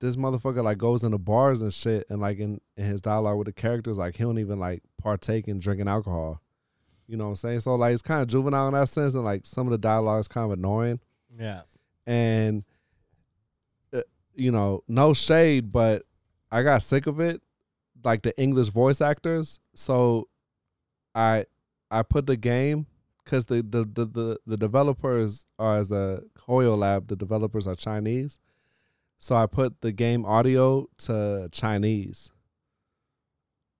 [0.00, 3.46] this motherfucker like goes into bars and shit and like in, in his dialogue with
[3.46, 6.40] the characters, like he don't even like partake in drinking alcohol.
[7.06, 7.60] You know what I'm saying?
[7.60, 10.20] So like it's kind of juvenile in that sense, and like some of the dialogue
[10.20, 11.00] is kind of annoying.
[11.38, 11.62] Yeah.
[12.06, 12.64] And
[13.92, 14.02] uh,
[14.34, 16.04] you know, no shade, but
[16.50, 17.42] I got sick of it,
[18.04, 19.60] like the English voice actors.
[19.74, 20.28] So
[21.14, 21.46] I
[21.90, 22.86] I put the game
[23.24, 27.08] because the the, the the the developers are as a Hoyo Lab.
[27.08, 28.38] The developers are Chinese,
[29.18, 32.30] so I put the game audio to Chinese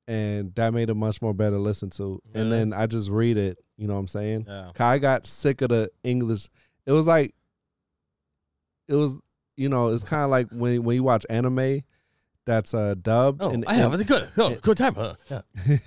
[0.07, 2.21] and that made it much more better to listen to.
[2.35, 4.47] And then I just read it, you know what I'm saying?
[4.49, 4.73] Yeah.
[4.79, 6.49] I got sick of the English.
[6.87, 7.35] It was like,
[8.89, 9.19] it was,
[9.57, 11.83] you know, it's kind of like when when you watch anime
[12.45, 14.95] that's uh, dubbed Oh, in, I have a good, oh, good time.
[14.95, 15.15] Huh?
[15.31, 15.43] Yeah.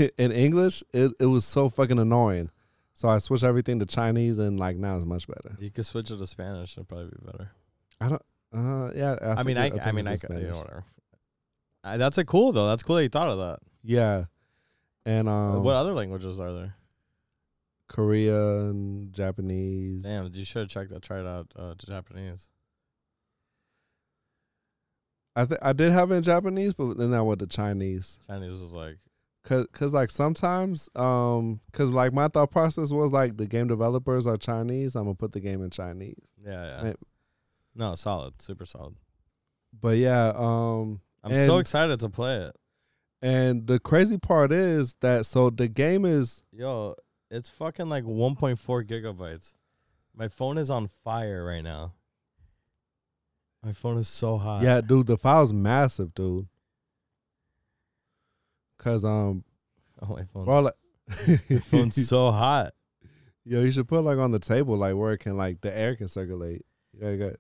[0.18, 0.84] in English.
[0.94, 2.50] It it was so fucking annoying.
[2.94, 5.58] So I switched everything to Chinese, and like now it's much better.
[5.60, 6.78] You could switch it to Spanish.
[6.78, 7.52] It'd probably be better.
[8.00, 8.22] I don't.
[8.56, 9.18] Uh, yeah.
[9.22, 10.86] I, I, mean, I, think- I, mean, I, you know, whatever.
[11.84, 12.68] I, that's a cool though.
[12.68, 13.60] That's cool that you thought of that.
[13.86, 14.26] Yeah,
[15.06, 16.76] and Uh, um, what other languages are there?
[17.88, 20.04] Korean, Japanese.
[20.04, 21.04] Damn, you should have checked that.
[21.04, 22.50] Tried out uh, Japanese.
[25.36, 28.20] I th- I did have it in Japanese, but then I went to Chinese.
[28.26, 28.98] Chinese was like,
[29.44, 34.26] Cause, cause like sometimes, um, cause like my thought process was like the game developers
[34.26, 34.96] are Chinese.
[34.96, 36.18] I'm gonna put the game in Chinese.
[36.44, 36.94] yeah, yeah.
[37.76, 38.96] No, solid, super solid.
[39.80, 42.56] But yeah, um, I'm so excited to play it.
[43.22, 46.96] And the crazy part is that so the game is Yo,
[47.32, 49.54] it's fucking like 1.4 gigabytes.
[50.16, 51.94] My phone is on fire right now.
[53.64, 54.64] My phone is so hot.
[54.64, 55.08] yeah, dude.
[55.08, 56.48] The file's massive, dude.
[58.78, 59.44] Cause um,
[60.02, 60.46] Oh, my phone.
[60.46, 60.74] bro, like,
[61.50, 62.74] My phone's so hot.
[63.44, 65.96] yo, you should put like on the table, like where it can like the air
[65.96, 66.66] can circulate.
[66.94, 67.40] You gotta get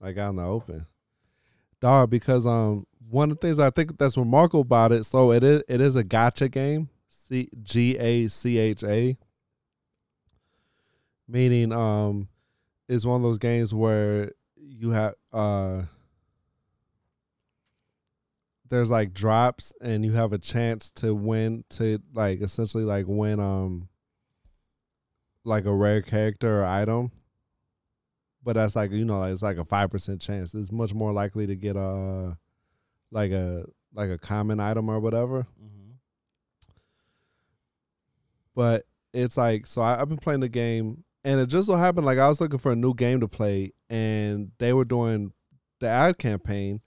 [0.00, 0.86] like out in the open,
[1.80, 2.10] dog.
[2.10, 5.62] Because um, one of the things I think that's remarkable about it, so it is
[5.68, 9.16] it is a gacha game, C G A C H A,
[11.26, 12.28] meaning um,
[12.88, 15.82] is one of those games where you have uh.
[18.68, 23.40] There's like drops, and you have a chance to win to like essentially like win
[23.40, 23.88] um
[25.42, 27.10] like a rare character or item.
[28.44, 30.54] But that's like you know, it's like a five percent chance.
[30.54, 32.38] It's much more likely to get a
[33.10, 35.46] like a like a common item or whatever.
[35.62, 35.92] Mm-hmm.
[38.54, 42.06] But it's like so I, I've been playing the game and it just so happened
[42.06, 45.32] like I was looking for a new game to play and they were doing
[45.80, 46.80] the ad campaign.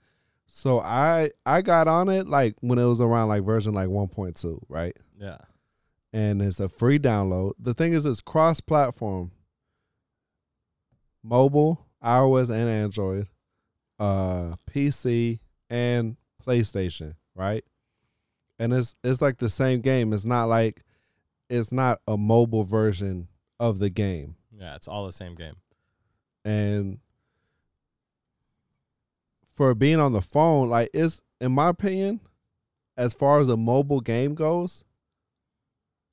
[0.46, 4.08] So I I got on it like when it was around like version like one
[4.08, 4.96] point two, right?
[5.18, 5.38] Yeah.
[6.12, 7.52] and it's a free download.
[7.58, 9.32] The thing is, it's cross platform.
[11.22, 13.26] mobile, iOS and Android,
[13.98, 15.40] uh, PC
[15.70, 17.64] and PlayStation, right?
[18.58, 20.12] And it's it's like the same game.
[20.12, 20.82] It's not like
[21.50, 24.36] it's not a mobile version of the game.
[24.56, 25.54] Yeah, it's all the same game.
[26.44, 26.98] And
[29.56, 32.20] for being on the phone, like it's in my opinion,
[32.96, 34.84] as far as a mobile game goes,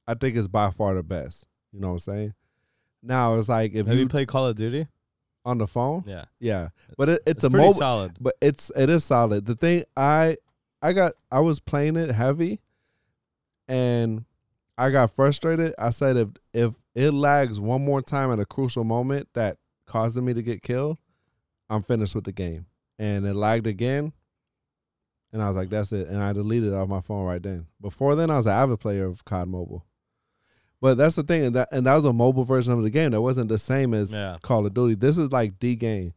[0.08, 1.46] I think it's by far the best.
[1.72, 2.34] You know what I'm saying?
[3.04, 4.88] Now it's like if Have you you played Call of Duty?
[5.44, 8.18] On the phone, Yeah, yeah, but it, it's, it's, a mobile, solid.
[8.20, 9.46] but it's it is solid.
[9.46, 10.38] The thing I
[10.82, 12.62] I got I was playing it heavy,
[13.68, 14.26] and
[14.78, 15.74] I got frustrated.
[15.78, 20.26] I said if if it lags one more time at a crucial moment that causing
[20.26, 20.98] me to get killed,
[21.70, 22.66] I'm finished with the game.
[23.00, 24.14] And it lagged again,
[25.34, 26.08] and I was like, that's it.
[26.08, 27.66] And I deleted it off my phone right then.
[27.80, 29.86] Before then, I was an avid player of COD Mobile.
[30.82, 33.12] But that's the thing, and that and that was a mobile version of the game.
[33.12, 34.38] That wasn't the same as Yeah.
[34.42, 34.96] Call of Duty.
[34.96, 36.14] This is like the game.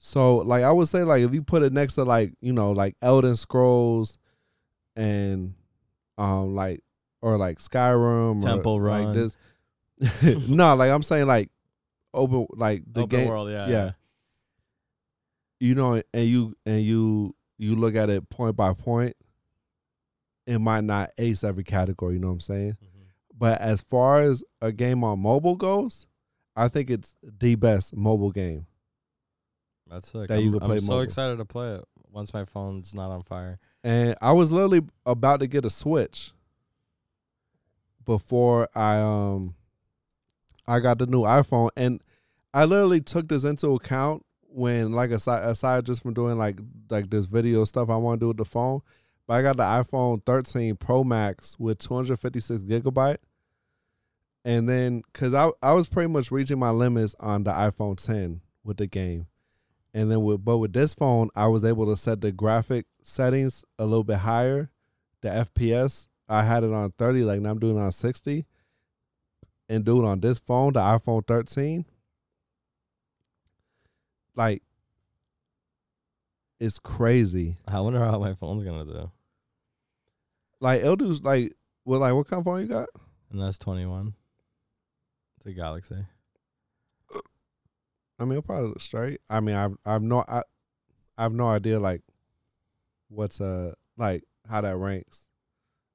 [0.00, 2.72] So like I would say like if you put it next to like, you know,
[2.72, 4.18] like Elder Scrolls
[4.96, 5.54] and
[6.18, 6.82] um like
[7.22, 9.04] or like Skyrim Temple or Run.
[9.04, 9.36] like this.
[10.48, 11.50] no, like I'm saying like
[12.12, 13.90] open like the Open game world, yeah, yeah.
[15.60, 19.16] You know and you and you you look at it point by point,
[20.46, 22.72] it might not ace every category, you know what I'm saying?
[22.72, 22.93] Mm-hmm.
[23.44, 26.06] But as far as a game on mobile goes,
[26.56, 28.64] I think it's the best mobile game.
[29.86, 30.28] That's sick.
[30.28, 31.02] That you I'm, could I'm so mobile.
[31.02, 33.58] excited to play it once my phone's not on fire.
[33.82, 36.32] And I was literally about to get a Switch
[38.06, 39.56] before I um
[40.66, 42.00] I got the new iPhone and
[42.54, 47.10] I literally took this into account when like aside aside just from doing like like
[47.10, 48.80] this video stuff I want to do with the phone.
[49.26, 53.18] But I got the iPhone 13 Pro Max with 256 gigabyte.
[54.44, 58.40] And then cuz I I was pretty much reaching my limits on the iPhone 10
[58.62, 59.26] with the game.
[59.94, 63.64] And then with but with this phone, I was able to set the graphic settings
[63.78, 64.70] a little bit higher.
[65.22, 68.44] The FPS, I had it on 30, like now I'm doing it on 60.
[69.68, 71.86] And dude, on this phone, the iPhone 13,
[74.36, 74.62] like
[76.60, 77.56] it's crazy.
[77.66, 79.10] I wonder how my phone's gonna do.
[80.60, 82.88] Like it'll do like well, like what kind of phone you got?
[83.30, 84.08] And that's 21.
[84.08, 84.16] It's
[85.46, 85.96] a Galaxy.
[88.18, 89.20] I mean, it'll probably look straight.
[89.28, 90.42] I mean, I've I've no I,
[91.18, 92.02] I have no idea like
[93.08, 95.28] what's uh like how that ranks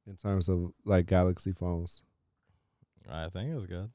[0.06, 2.02] in terms of like Galaxy phones.
[3.10, 3.90] I think it was good.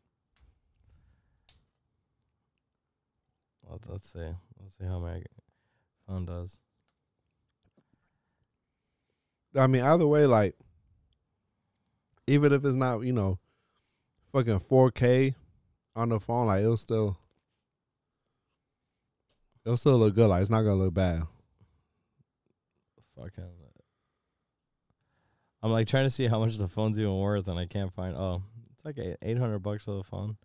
[3.70, 4.18] Let's, let's see.
[4.61, 5.22] Let's see how my
[6.07, 6.61] phone does.
[9.57, 10.57] I mean, either way, like
[12.26, 13.38] even if it's not you know
[14.32, 15.34] fucking 4K
[15.97, 17.16] on the phone, like it'll still
[19.64, 20.28] it'll still look good.
[20.28, 21.22] Like it's not gonna look bad.
[23.16, 23.45] Fucking.
[25.62, 28.14] I'm like trying to see how much the phone's even worth, and I can't find.
[28.14, 28.42] Oh,
[28.74, 30.36] it's like eight hundred bucks for the phone.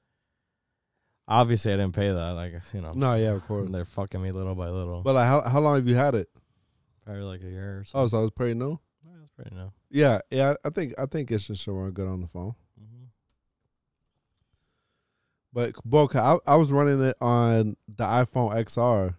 [1.27, 2.37] Obviously, I didn't pay that.
[2.37, 2.93] I guess you know.
[2.93, 3.69] No, yeah, of course.
[3.69, 5.01] They're fucking me little by little.
[5.01, 6.29] But like, how how long have you had it?
[7.05, 7.99] Probably like a year or so.
[7.99, 8.79] Oh, so it's pretty new.
[9.05, 9.71] Yeah, that's pretty new.
[9.89, 10.53] Yeah, yeah.
[10.63, 12.55] I think I think it should should run good on the phone.
[15.53, 19.15] But Boca, I, I was running it on the iPhone XR,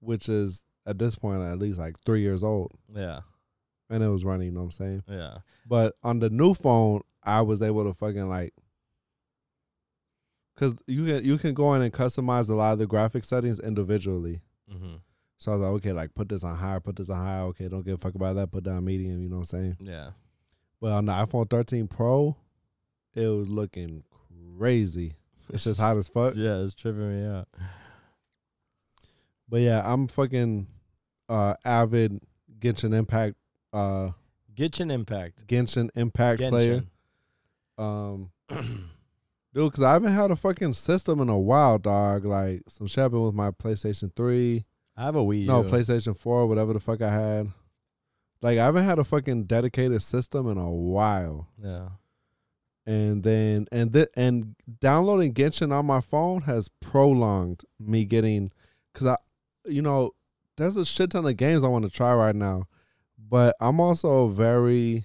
[0.00, 3.20] which is at this point at least like three years old, Yeah,
[3.90, 4.46] and it was running.
[4.48, 5.02] You know what I'm saying?
[5.08, 5.38] yeah.
[5.66, 8.54] But on the new phone, I was able to fucking like,
[10.56, 13.58] cause you can you can go in and customize a lot of the graphic settings
[13.60, 14.42] individually.
[14.72, 14.96] Mm-hmm.
[15.38, 17.40] So I was like, okay, like put this on high, put this on high.
[17.40, 18.52] Okay, don't give a fuck about that.
[18.52, 19.20] Put down medium.
[19.22, 19.76] You know what I'm saying?
[19.80, 20.10] Yeah.
[20.80, 22.36] But on the iPhone 13 Pro,
[23.14, 24.04] it was looking
[24.58, 25.16] crazy.
[25.52, 26.34] It's just hot as fuck.
[26.34, 27.46] Yeah, it's tripping me out.
[29.48, 30.66] But yeah, I'm fucking
[31.28, 32.20] uh avid
[32.58, 33.36] Genshin Impact
[33.72, 34.10] uh
[34.54, 35.46] Genshin Impact.
[35.46, 36.84] Genshin Impact player.
[37.76, 38.30] Um
[39.54, 42.24] dude, cause I haven't had a fucking system in a while, dog.
[42.24, 44.64] Like some shit happened with my PlayStation 3.
[44.96, 45.46] I have a Wii U.
[45.46, 47.52] No, PlayStation 4, whatever the fuck I had.
[48.40, 51.48] Like I haven't had a fucking dedicated system in a while.
[51.62, 51.88] Yeah.
[52.86, 58.50] And then and th- and downloading Genshin on my phone has prolonged me getting
[58.92, 59.16] because I,
[59.64, 60.12] you know,
[60.56, 62.64] there's a shit ton of games I want to try right now,
[63.16, 65.04] but I'm also very,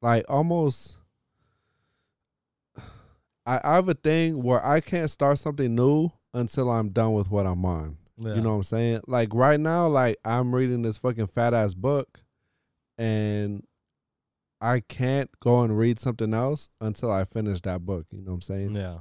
[0.00, 0.96] like, almost.
[3.46, 7.30] I, I have a thing where I can't start something new until I'm done with
[7.30, 7.96] what I'm on.
[8.18, 8.34] yeah.
[8.34, 9.00] You know what I'm saying?
[9.06, 12.20] Like right now, like I'm reading this fucking fat ass book,
[12.98, 13.64] and
[14.60, 18.06] I can't go and read something else until I finish that book.
[18.10, 18.74] You know what I'm saying?
[18.74, 18.98] Yeah.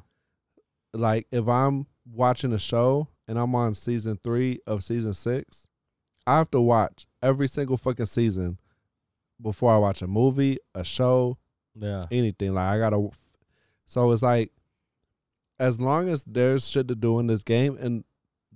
[0.93, 5.67] Like if I'm watching a show and I'm on season three of season six,
[6.25, 8.57] I have to watch every single fucking season
[9.41, 11.37] before I watch a movie, a show,
[11.75, 12.05] Yeah.
[12.11, 12.53] anything.
[12.53, 13.09] Like I gotta.
[13.85, 14.51] So it's like,
[15.59, 18.03] as long as there's shit to do in this game and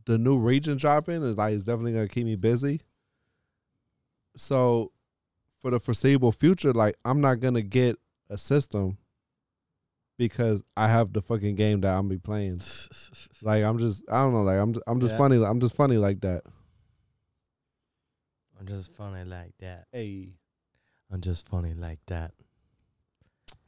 [0.06, 2.82] the new region dropping is like it's definitely gonna keep me busy.
[4.36, 4.91] So,
[5.64, 7.97] for the foreseeable future, like I'm not gonna get
[8.30, 8.97] a system
[10.18, 12.61] because I have the fucking game that I'm be playing.
[13.41, 14.43] Like I'm just I don't know.
[14.43, 15.18] Like I'm I'm just Yeah.
[15.18, 15.43] funny.
[15.43, 16.43] I'm just funny like that.
[18.59, 19.88] I'm just funny like that.
[19.91, 20.36] Hey,
[21.11, 22.32] I'm just funny like that.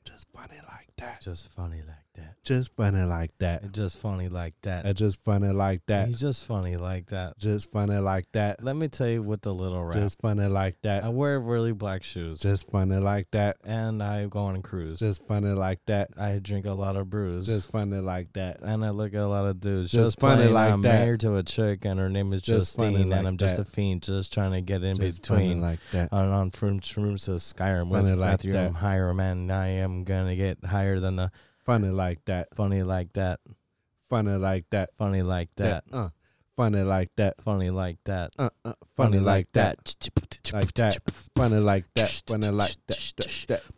[0.06, 1.20] just funny like that.
[1.22, 2.36] Just funny like that.
[2.44, 3.64] Just funny like that.
[3.64, 4.86] It's just funny like that.
[4.86, 6.08] It's just funny like that.
[6.08, 7.38] He's just funny like that.
[7.40, 8.64] Just funny like that.
[8.64, 9.96] Let me tell you with the little rap.
[9.96, 11.04] Just funny like that.
[11.04, 12.40] I wear really black shoes.
[12.42, 13.58] Just funny like that.
[13.64, 15.00] and I go on a cruise.
[15.00, 16.12] Just funny like that.
[16.20, 17.48] I drink a lot of brews.
[17.48, 18.60] Just funny like that.
[18.62, 19.92] and I look at a lot of dudes.
[19.92, 21.00] Just Just, funny like I'm that.
[21.06, 23.64] married to a chick, and her name is Just Justine, like and I'm just that.
[23.64, 25.62] a fiend, just trying to get in Just between.
[25.62, 26.14] like that.
[26.14, 28.68] on, on from shrooms to Skyrim Funny with like Matthew that.
[28.68, 28.74] M.
[28.76, 31.32] Hiram, and I am gonna get higher than the
[31.66, 32.48] Funny like that.
[32.56, 33.40] funny like that,
[34.10, 34.90] Funny like that.
[34.98, 36.10] funny like that, Uh.
[36.56, 37.42] Funny like that.
[37.44, 38.50] funny like that, Uh.
[38.64, 39.78] uh funny like that.
[40.54, 40.98] Like that.
[41.36, 42.22] Funny like that.
[42.28, 43.02] Funny like that.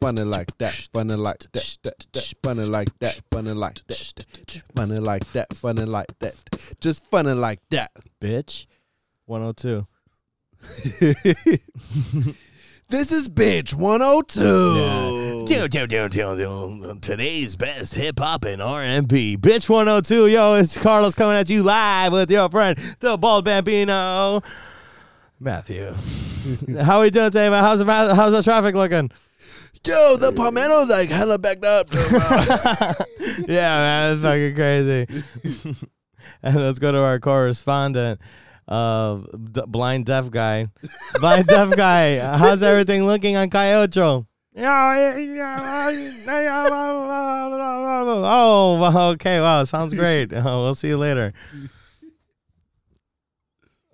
[0.01, 0.73] Funny like that.
[0.91, 2.33] Funny like that.
[2.43, 3.21] Funny like that.
[3.31, 4.15] Funny like that.
[4.27, 5.53] that, Funny like that.
[5.55, 6.43] Funny like that.
[6.81, 7.91] Just funny like that.
[8.21, 8.67] bitch.
[9.25, 9.87] 102.
[12.89, 14.39] This is bitch 102.
[17.01, 19.37] Today's best hip hop and R&B.
[19.37, 20.27] Bitch 102.
[20.27, 24.41] Yo, it's Carlos coming at you live with your friend, the Bald Bambino.
[25.39, 25.93] Matthew.
[26.81, 27.63] How are we doing today, man?
[27.63, 29.11] How's the, how's the traffic looking?
[29.85, 31.87] Yo, the palmetto's like hella backed up.
[33.47, 35.77] yeah, man, it's fucking crazy.
[36.43, 38.19] and let's go to our correspondent,
[38.67, 39.17] uh,
[39.51, 40.67] d- blind deaf guy.
[41.19, 44.25] Blind deaf guy, how's everything looking on Cayocho?
[48.25, 49.39] Oh, okay.
[49.39, 50.33] Wow, sounds great.
[50.33, 51.31] Uh, we'll see you later.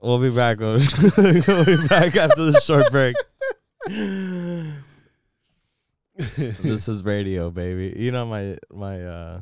[0.02, 0.60] We'll be back.
[0.62, 3.16] we'll be back after the short break.
[6.16, 7.94] this is radio, baby.
[7.98, 9.42] You know my my uh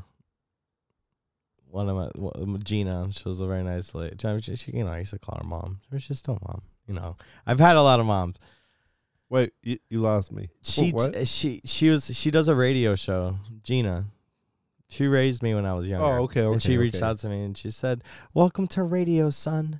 [1.68, 2.16] one of
[2.48, 3.10] my Gina.
[3.12, 4.16] She was a very nice lady.
[4.42, 5.82] She, she, you know, I used to call her mom.
[5.98, 6.64] She's still mom.
[6.88, 7.16] You know,
[7.46, 8.38] I've had a lot of moms.
[9.32, 10.50] Wait, you, you lost me.
[10.62, 11.26] She what?
[11.26, 13.38] she she was she does a radio show.
[13.64, 14.08] Gina.
[14.90, 16.06] She raised me when I was younger.
[16.06, 18.04] Oh, okay, And she okay, reached out to me and she said,
[18.34, 19.80] "Welcome to radio, son."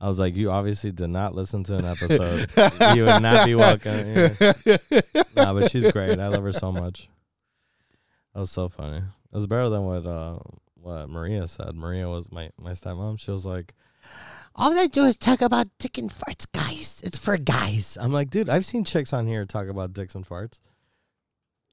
[0.00, 2.48] I was like, "You obviously did not listen to an episode.
[2.96, 4.76] you would not be welcome." Yeah.
[5.36, 6.20] nah, but she's great.
[6.20, 7.08] I love her so much.
[8.32, 8.98] That was so funny.
[8.98, 10.38] It was better than what uh
[10.74, 11.74] what Maria said.
[11.74, 13.18] Maria was my my stepmom.
[13.18, 13.74] She was like,
[14.54, 17.00] "All they do is talk about dick and farts, guys.
[17.04, 20.26] It's for guys." I'm like, dude, I've seen chicks on here talk about dicks and
[20.26, 20.60] farts.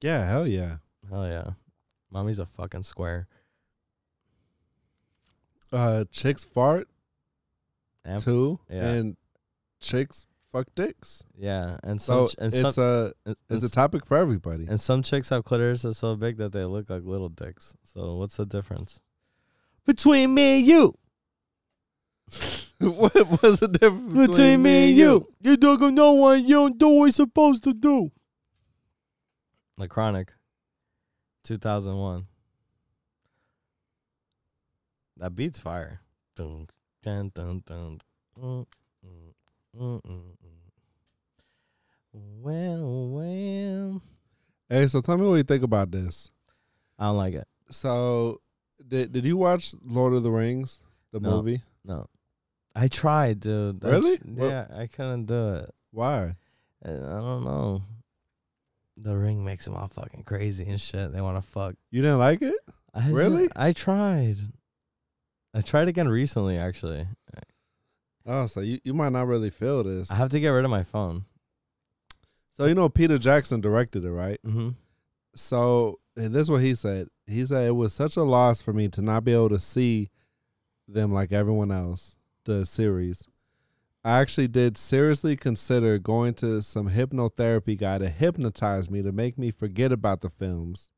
[0.01, 0.77] yeah, hell yeah.
[1.09, 1.51] Hell yeah,
[2.11, 3.27] mommy's a fucking square.
[5.71, 6.87] Uh, chicks fart
[8.03, 8.87] And too, yeah.
[8.89, 9.17] and
[9.79, 11.23] chicks fuck dicks.
[11.37, 14.65] yeah, and some So ch- and it's some a and, it's a topic for everybody.
[14.67, 17.75] and some chicks have clitoris that's so big that they look like little dicks.
[17.83, 19.01] So what's the difference
[19.85, 20.95] between me and you?
[22.79, 25.27] what was the difference between, me and you.
[25.41, 28.11] You don't know what you don't do what you're supposed to do.
[29.77, 30.33] The Chronic,
[31.43, 32.27] 2001.
[35.17, 36.01] That beat's fire.
[36.35, 36.67] Dun,
[37.03, 38.01] dun, dun, dun.
[38.41, 38.65] Mm,
[39.77, 40.21] mm, mm.
[42.13, 44.01] Well, well.
[44.69, 46.31] Hey, so tell me what you think about this.
[46.97, 47.47] I don't like it.
[47.69, 48.41] So,
[48.85, 51.37] did did you watch Lord of the Rings, the No.
[51.37, 51.61] movie?
[51.85, 52.07] No.
[52.75, 53.83] I tried, dude.
[53.83, 54.19] Really?
[54.35, 55.73] yeah, I couldn't do it.
[55.91, 56.35] Why?
[56.85, 57.81] I I don't know.
[58.97, 61.11] The ring makes them all fucking crazy and shit.
[61.11, 61.75] They want to fuck.
[61.89, 62.55] You didn't like it?
[62.93, 63.49] I ju- Really?
[63.55, 64.37] I tried.
[65.53, 67.07] I tried again recently, actually.
[68.25, 70.11] Oh, so you, you might not really feel this.
[70.11, 71.25] I have to get rid of my phone.
[72.51, 74.39] so you know Peter Jackson directed it, right?
[74.45, 74.69] Mm-hmm.
[75.35, 77.07] So and this is what he said.
[77.25, 80.09] He said it was such a loss for me to not be able to see
[80.87, 83.27] them like everyone else, the series.
[84.03, 89.37] I actually did seriously consider going to some hypnotherapy guy to hypnotize me to make
[89.37, 90.89] me forget about the films.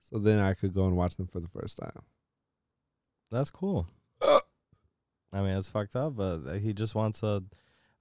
[0.00, 2.02] So then I could go and watch them for the first time.
[3.30, 3.86] That's cool.
[4.22, 7.42] I mean, it's fucked up, but he just wants a,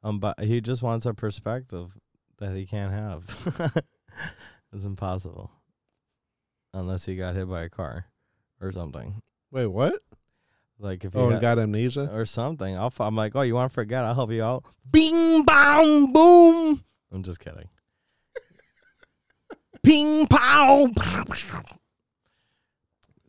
[0.04, 1.92] um, but he just wants a perspective
[2.40, 3.84] that he can't have.
[4.74, 5.52] it's impossible,
[6.74, 8.08] unless he got hit by a car
[8.60, 9.22] or something.
[9.52, 10.02] Wait, what?
[10.82, 12.10] Like if you Oh, got- got amnesia.
[12.12, 12.76] or something.
[12.76, 14.04] I'll, f- I'm like, oh, you want to forget?
[14.04, 14.66] I'll help you out.
[14.92, 16.84] Bing, bang, boom.
[17.12, 17.70] I'm just kidding.
[19.84, 20.88] Ping, pow.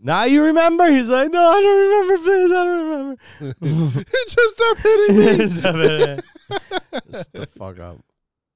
[0.00, 0.90] Now you remember?
[0.90, 2.50] He's like, no, I don't remember, please.
[2.50, 4.04] I don't remember.
[4.26, 5.48] just stopped hitting me.
[5.48, 5.74] Stop.
[7.12, 7.98] Shut the fuck up.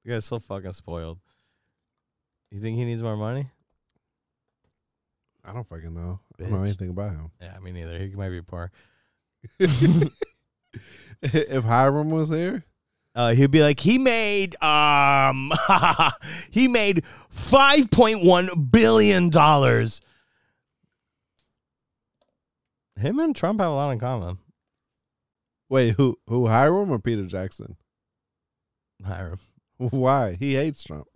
[0.03, 1.19] You guys so fucking spoiled.
[2.51, 3.49] You think he needs more money?
[5.47, 6.19] I don't fucking know.
[6.37, 7.31] I don't know anything about him.
[7.41, 7.97] Yeah, me neither.
[7.99, 8.71] He might be poor.
[9.59, 10.13] if
[11.63, 12.65] Hiram was here,
[13.15, 15.51] Uh, he'd be like, he made um,
[16.51, 20.01] he made five point one billion dollars.
[22.97, 24.39] Him and Trump have a lot in common.
[25.69, 27.77] wait, who who Hiram or Peter Jackson?
[29.05, 29.39] Hiram.
[29.77, 30.35] Why?
[30.37, 31.07] He hates Trump.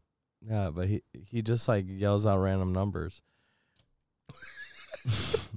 [0.47, 3.21] Yeah, but he he just like yells out random numbers.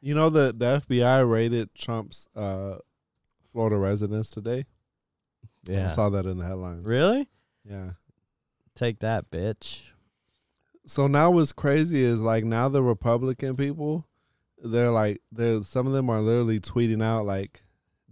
[0.00, 2.76] You know the the FBI raided Trump's uh,
[3.52, 4.66] Florida residence today.
[5.64, 6.86] Yeah, I saw that in the headlines.
[6.86, 7.28] Really?
[7.64, 7.90] Yeah.
[8.74, 9.90] Take that, bitch.
[10.86, 14.06] So now what's crazy is like now the Republican people,
[14.62, 17.64] they're like they're some of them are literally tweeting out like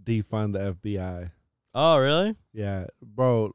[0.03, 1.31] defund the FBI.
[1.73, 2.35] Oh, really?
[2.53, 3.55] Yeah, bro.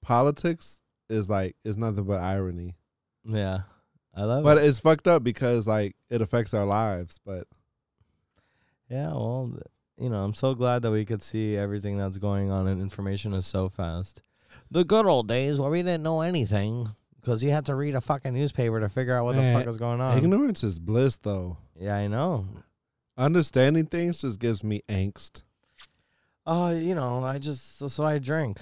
[0.00, 2.76] Politics is like is nothing but irony.
[3.24, 3.60] Yeah.
[4.16, 4.60] I love But it.
[4.60, 7.18] But it's fucked up because like it affects our lives.
[7.24, 7.46] But
[8.88, 9.58] Yeah, well,
[9.98, 13.32] you know, I'm so glad that we could see everything that's going on and information
[13.34, 14.20] is so fast.
[14.70, 16.88] The good old days where we didn't know anything
[17.20, 19.66] because you had to read a fucking newspaper to figure out what Man, the fuck
[19.66, 20.18] was going on.
[20.18, 21.56] ignorance is bliss, though.
[21.78, 22.46] yeah, I know.
[23.16, 25.42] Understanding things just gives me angst.
[26.46, 28.58] Oh, you know, I just so I drink.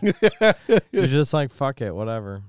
[0.92, 2.42] You're just like fuck it, whatever.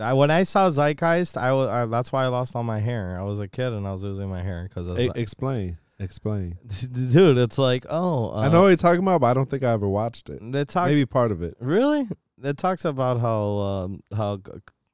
[0.00, 3.16] I, when I saw Zeitgeist, I was I, that's why I lost all my hair.
[3.18, 6.58] I was a kid and I was losing my hair because E- explain, explain.
[6.92, 9.62] dude, it's like oh, uh, I know what you're talking about, but I don't think
[9.62, 10.42] I ever watched it.
[10.42, 11.56] It talks Maybe part of it.
[11.60, 12.08] Really?
[12.42, 14.40] It talks about how um, how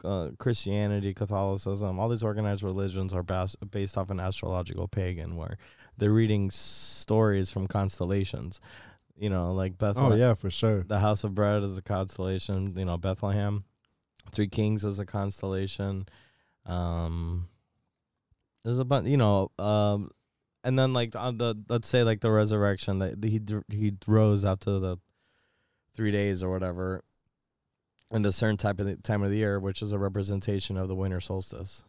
[0.04, 5.56] uh, Christianity, Catholicism, all these organized religions are bas- based off an astrological pagan, where
[5.96, 8.60] they're reading s- stories from constellations.
[9.16, 10.12] You know, like Bethlehem.
[10.12, 10.82] Oh yeah, for sure.
[10.82, 12.74] The House of Bread is a constellation.
[12.76, 13.64] You know, Bethlehem.
[14.32, 16.06] Three Kings is a constellation.
[16.66, 17.48] Um,
[18.64, 19.08] there's a bunch.
[19.08, 20.10] You know, um,
[20.64, 24.78] and then like on the let's say like the resurrection that he he rose after
[24.78, 24.98] the
[25.94, 27.02] three days or whatever,
[28.10, 30.88] in a certain type of the, time of the year, which is a representation of
[30.88, 31.84] the winter solstice.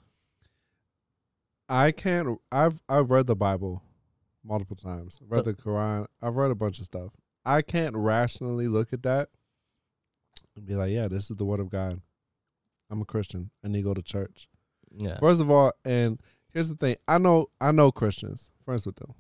[1.70, 2.40] I can't.
[2.52, 3.84] I've I've read the Bible
[4.44, 5.20] multiple times.
[5.22, 6.08] I've read the Quran.
[6.22, 7.12] I've read a bunch of stuff.
[7.46, 9.30] I can't rationally look at that
[10.56, 12.02] and be like, "Yeah, this is the word of God."
[12.94, 13.50] I'm a Christian.
[13.64, 14.48] I need to go to church.
[14.96, 15.18] Yeah.
[15.18, 16.22] First of all, and
[16.52, 19.16] here's the thing: I know I know Christians, friends with them,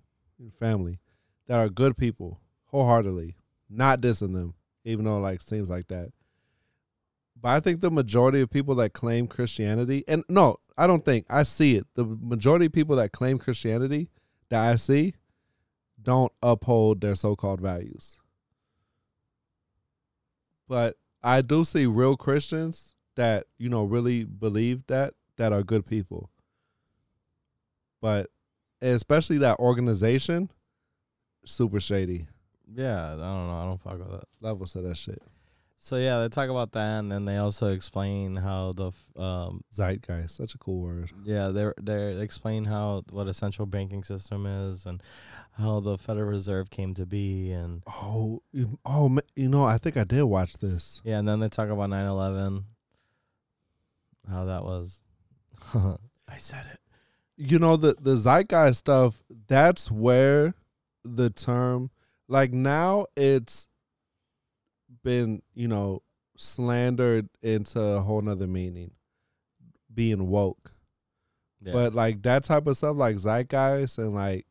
[0.59, 0.99] family,
[1.47, 3.35] that are good people, wholeheartedly,
[3.67, 4.53] not dissing them,
[4.85, 6.11] even though it, like seems like that.
[7.41, 11.25] But I think the majority of people that claim Christianity, and no, I don't think
[11.27, 11.87] I see it.
[11.95, 14.11] The majority of people that claim Christianity
[14.49, 15.15] that I see
[15.99, 18.19] don't uphold their so-called values.
[20.67, 25.85] But I do see real Christians that you know really believe that that are good
[25.85, 26.29] people.
[28.01, 28.29] But
[28.81, 30.49] especially that organization,
[31.45, 32.27] super shady.
[32.73, 33.05] Yeah.
[33.05, 33.57] I don't know.
[33.61, 35.21] I don't fuck with that level of that shit.
[35.79, 38.91] So yeah, they talk about that, and then they also explain how the
[39.21, 41.11] um Zeitgeist, such a cool word.
[41.25, 45.03] Yeah, they're they explain how what a central banking system is and
[45.57, 49.97] how the Federal Reserve came to be and Oh, you- oh, you know, I think
[49.97, 51.01] I did watch this.
[51.03, 52.63] yeah, and then they talk about 9/11
[54.29, 55.01] how that was
[55.73, 56.79] I said it.
[57.37, 59.21] You know, the the zeitgeist stuff.
[59.47, 60.53] That's where
[61.03, 61.91] the term,
[62.27, 63.67] like now, it's
[65.03, 66.03] been you know
[66.37, 68.91] slandered into a whole nother meaning,
[69.93, 70.71] being woke.
[71.61, 71.73] Yeah.
[71.73, 74.45] But like that type of stuff, like zeitgeist and like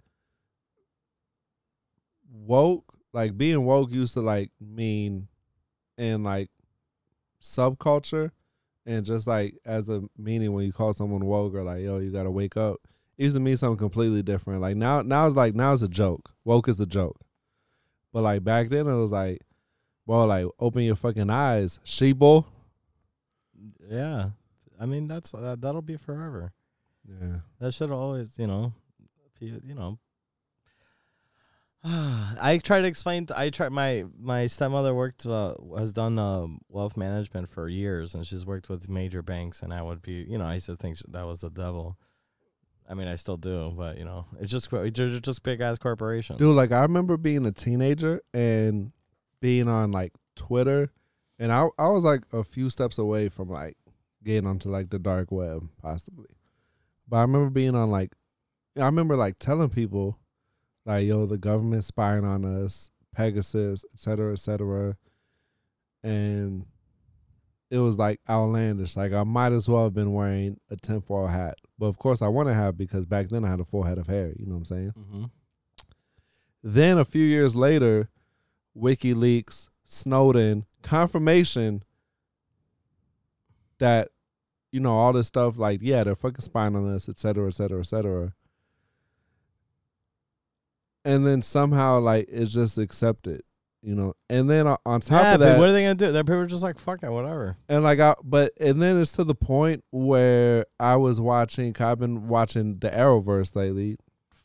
[2.30, 5.28] woke, like being woke used to like mean
[5.98, 6.50] in like
[7.40, 8.30] subculture
[8.86, 12.10] and just like as a meaning when you call someone woke or like yo you
[12.10, 12.80] gotta wake up
[13.18, 15.88] it used to mean something completely different like now now it's like now it's a
[15.88, 17.20] joke woke is a joke
[18.12, 19.40] but like back then it was like
[20.06, 22.46] well like open your fucking eyes sheeple
[23.88, 24.30] yeah.
[24.80, 26.52] I mean that's that, that'll be forever.
[27.08, 28.72] yeah That should always, you know,
[29.40, 29.98] you know.
[31.84, 33.26] I try to explain.
[33.34, 38.24] I try my my stepmother worked uh, has done um, wealth management for years, and
[38.24, 39.62] she's worked with major banks.
[39.62, 41.98] And I would be, you know, I used to think that was the devil.
[42.88, 46.38] I mean, I still do, but you know, it's just they're just big ass corporations.
[46.38, 48.92] Dude, like I remember being a teenager and
[49.40, 50.92] being on like Twitter,
[51.40, 53.76] and I I was like a few steps away from like
[54.22, 56.28] getting onto like the dark web possibly,
[57.08, 58.12] but I remember being on like,
[58.76, 60.18] I remember like telling people,
[60.84, 64.96] like yo, the government spying on us, Pegasus, et cetera, et cetera,
[66.02, 66.66] and
[67.70, 68.96] it was like outlandish.
[68.96, 72.28] Like I might as well have been wearing a tinfoil hat, but of course I
[72.28, 74.32] want to have because back then I had a full head of hair.
[74.38, 74.92] You know what I'm saying?
[74.98, 75.24] mm-hmm.
[76.62, 78.08] Then a few years later,
[78.76, 81.82] WikiLeaks, Snowden, confirmation
[83.78, 84.08] that
[84.70, 87.54] you know all this stuff like yeah they're fucking spying on us, et cetera, et
[87.54, 88.32] cetera, et cetera.
[91.04, 93.42] And then somehow like it's just accepted,
[93.82, 94.14] you know.
[94.30, 96.12] And then on- on top yeah, of that, what are they gonna do?
[96.12, 97.56] They're people are just like fuck it, whatever.
[97.68, 101.74] and like I, but and then it's to the point where I was watching.
[101.80, 103.96] I've been watching the Arrowverse lately,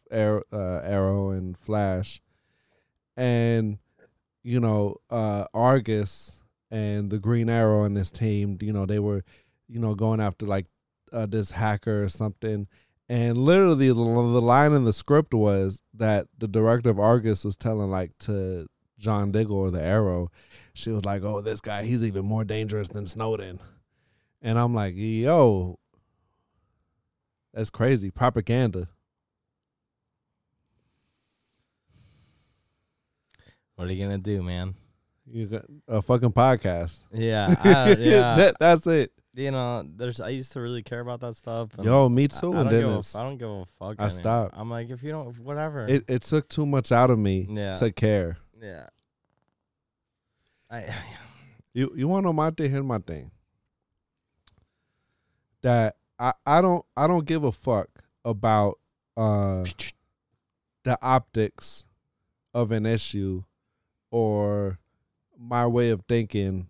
[0.10, 2.22] Arrow, uh, Arrow and Flash,
[3.16, 3.78] and
[4.44, 6.42] you know uh, Argus
[6.72, 8.58] and the Green Arrow and this team.
[8.62, 9.24] You know they were,
[9.68, 10.66] you know, going after like
[11.14, 12.68] uh, this hacker or something.
[13.10, 17.56] And literally, the, the line in the script was that the director of Argus was
[17.56, 18.68] telling like to
[19.00, 20.30] John Diggle or the Arrow,
[20.74, 23.60] she was like, "Oh, this guy, he's even more dangerous than Snowden,"
[24.42, 25.80] and I'm like, "Yo,
[27.54, 28.90] that's crazy propaganda."
[33.76, 34.74] What are you gonna do, man?
[35.26, 37.04] You got a fucking podcast.
[37.14, 38.36] Yeah, I, yeah.
[38.36, 39.12] that, that's it.
[39.38, 40.20] You know, there's.
[40.20, 41.76] I used to really care about that stuff.
[41.78, 42.54] and Yo, me too.
[42.54, 43.96] I, and don't then give a, I don't give a fuck.
[44.00, 44.10] I anymore.
[44.10, 44.54] stopped.
[44.58, 45.86] I'm like, if you don't, whatever.
[45.88, 47.76] it it took too much out of me Yeah.
[47.76, 48.38] to care.
[48.62, 48.88] yeah.
[50.72, 50.86] I.
[51.74, 52.72] You you want to know my thing?
[52.72, 53.30] Here's my thing.
[55.62, 57.90] That I I don't I don't give a fuck
[58.26, 58.80] about
[59.16, 59.64] uh
[60.84, 61.86] the optics
[62.54, 63.44] of an issue
[64.10, 64.80] or
[65.38, 66.68] my way of thinking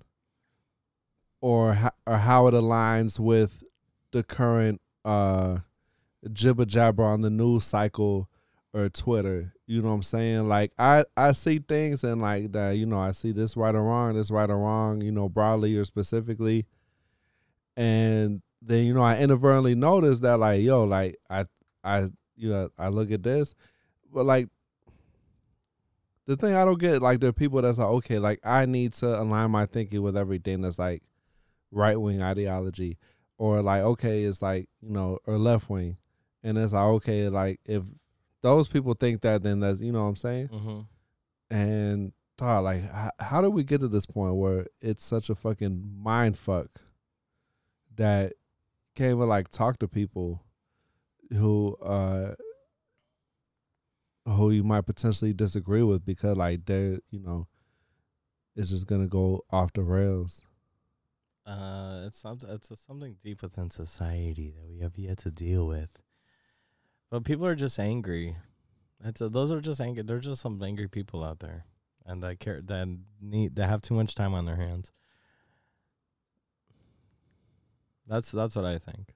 [1.42, 3.64] or or how it aligns with
[4.12, 5.60] the current uh
[6.34, 8.30] jibber jabber on the news cycle
[8.74, 9.54] or Twitter.
[9.66, 10.48] You know what I'm saying?
[10.48, 12.72] Like I I see things and like that.
[12.72, 15.02] You know I see this right or wrong, this right or wrong.
[15.02, 16.66] You know broadly or specifically,
[17.76, 21.46] and then you know I inadvertently notice that like yo like I
[21.84, 23.56] I you know I look at this,
[24.14, 24.50] but like
[26.26, 28.94] the thing I don't get like there are people that's like okay like I need
[28.94, 31.02] to align my thinking with everything that's like
[31.72, 32.98] right wing ideology
[33.38, 35.98] or like okay it's like you know or left wing.
[36.44, 37.84] And it's like okay like if
[38.42, 40.48] those people think that then that's you know what I'm saying?
[40.48, 40.80] Hmm
[41.50, 45.36] and thought like how, how did we get to this point where it's such a
[45.36, 46.68] fucking mind fuck
[47.96, 48.34] that
[48.96, 50.44] can't even like talk to people
[51.32, 52.36] who uh
[54.26, 57.48] who you might potentially disagree with because like they're you know
[58.56, 60.42] it's just gonna go off the rails
[61.48, 62.26] Uh, it's.
[62.26, 66.02] It's something deep within society that we have yet to deal with.
[67.10, 68.36] But people are just angry.
[69.04, 70.04] It's a, those are just angry.
[70.04, 71.66] They're just some angry people out there,
[72.06, 72.88] and that care that
[73.22, 74.92] need that have too much time on their hands.
[78.08, 79.14] That's that's what I think.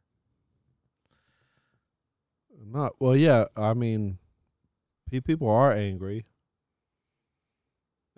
[2.64, 4.18] not well yeah i mean
[5.10, 6.26] pe- people are angry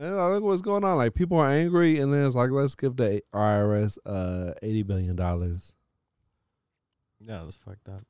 [0.03, 0.97] and I look what's going on.
[0.97, 5.15] Like people are angry, and then it's like, let's give the IRS uh eighty billion
[5.15, 5.73] dollars.
[7.19, 8.03] Yeah, it's fucked up.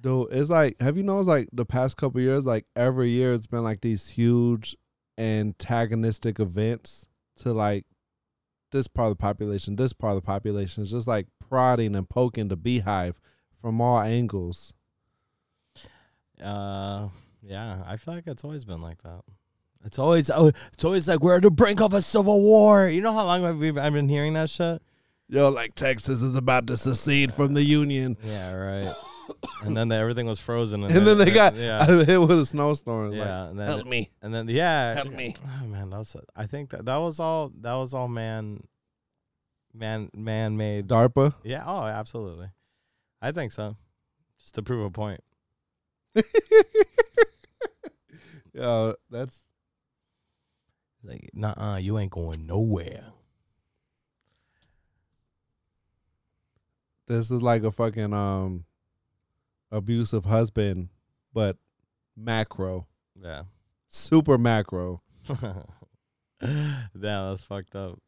[0.00, 3.46] Dude, it's like, have you noticed like the past couple years, like every year it's
[3.46, 4.76] been like these huge
[5.18, 7.84] antagonistic events to like
[8.70, 10.82] this part of the population, this part of the population.
[10.82, 13.20] It's just like prodding and poking the beehive
[13.60, 14.74] from all angles.
[16.42, 17.08] Uh,
[17.42, 19.22] yeah, I feel like it's always been like that.
[19.84, 22.88] It's always oh, it's always like we're at the brink of a civil war.
[22.88, 24.82] You know how long I've been, I've been hearing that shit?
[25.28, 28.16] Yo, like Texas is about to secede from the union.
[28.22, 28.94] Yeah, right.
[29.62, 33.12] and then the, everything was frozen, And then they got yeah, hit with a snowstorm.
[33.12, 34.10] yeah, Like, and then help me.
[34.22, 35.34] and then yeah, Help me.
[35.62, 38.64] Oh man, that was I think that that was all that was all man,
[39.72, 40.88] man, man made.
[40.88, 41.34] DARPA.
[41.42, 42.48] Yeah, oh, absolutely.
[43.22, 43.76] I think so.
[44.40, 45.20] Just to prove a point.
[48.54, 49.44] Yeah, that's
[51.04, 53.12] Like, nah, you ain't going nowhere.
[57.06, 58.64] this is like a fucking um
[59.70, 60.88] abusive husband,
[61.32, 61.56] but
[62.16, 62.86] macro.
[63.20, 63.42] Yeah.
[63.88, 65.02] Super macro.
[66.40, 67.98] Damn, that's fucked up.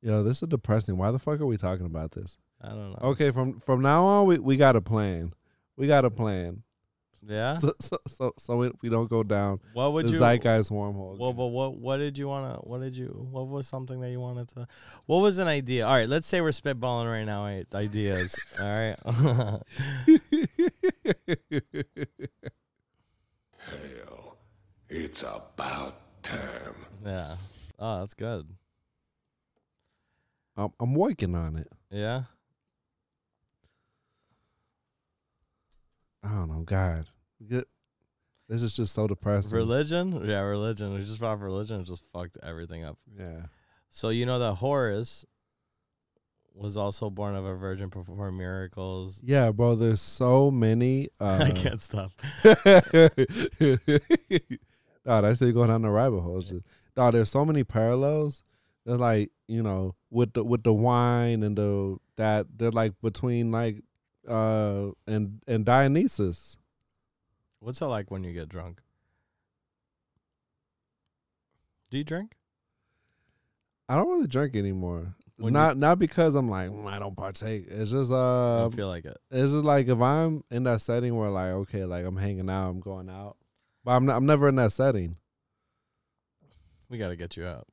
[0.00, 0.96] Yo, this is depressing.
[0.96, 2.36] Why the fuck are we talking about this?
[2.60, 2.98] I don't know.
[3.10, 5.32] Okay, from from now on, we, we got a plan.
[5.76, 6.62] We got a plan.
[7.24, 7.54] Yeah.
[7.54, 10.18] So so so, so we, we don't go down what would the you?
[10.18, 11.16] zeitgeist wormhole.
[11.18, 12.60] Well, but what what did you want to?
[12.68, 13.28] What did you?
[13.30, 14.66] What was something that you wanted to?
[15.06, 15.86] What was an idea?
[15.86, 17.44] All right, let's say we're spitballing right now.
[17.44, 18.36] Right, ideas.
[18.58, 18.96] all right.
[23.58, 24.36] Hell,
[24.88, 26.74] it's about time.
[27.04, 27.34] yeah.
[27.78, 28.48] Oh, that's good.
[30.56, 31.68] I'm, I'm working on it.
[31.90, 32.24] Yeah.
[36.22, 36.62] I don't know.
[36.62, 37.06] God,
[37.40, 39.56] this is just so depressing.
[39.56, 40.28] Religion.
[40.28, 40.94] Yeah, religion.
[40.94, 41.80] We just brought religion.
[41.80, 42.98] It just fucked everything up.
[43.18, 43.46] Yeah.
[43.90, 45.26] So you know that Horus
[46.54, 49.20] was also born of a virgin, performed miracles.
[49.24, 49.74] Yeah, bro.
[49.74, 51.08] There's so many.
[51.20, 52.12] Uh, I can't stop.
[55.04, 56.46] Dog, I still going down the rabbit holes.
[56.46, 56.64] Just,
[56.94, 58.42] there's so many parallels.
[58.84, 63.52] They're like, you know, with the with the wine and the that they're like between
[63.52, 63.82] like
[64.28, 66.56] uh and and Dionysus.
[67.60, 68.80] What's it like when you get drunk?
[71.90, 72.36] Do you drink?
[73.88, 75.14] I don't really drink anymore.
[75.36, 77.66] When not not because I'm like "Mm, I don't partake.
[77.68, 79.16] It's just I uh don't feel like it.
[79.30, 82.70] it's just like if I'm in that setting where like okay like I'm hanging out
[82.70, 83.36] I'm going out,
[83.84, 85.16] but I'm not, I'm never in that setting.
[86.88, 87.66] We gotta get you out.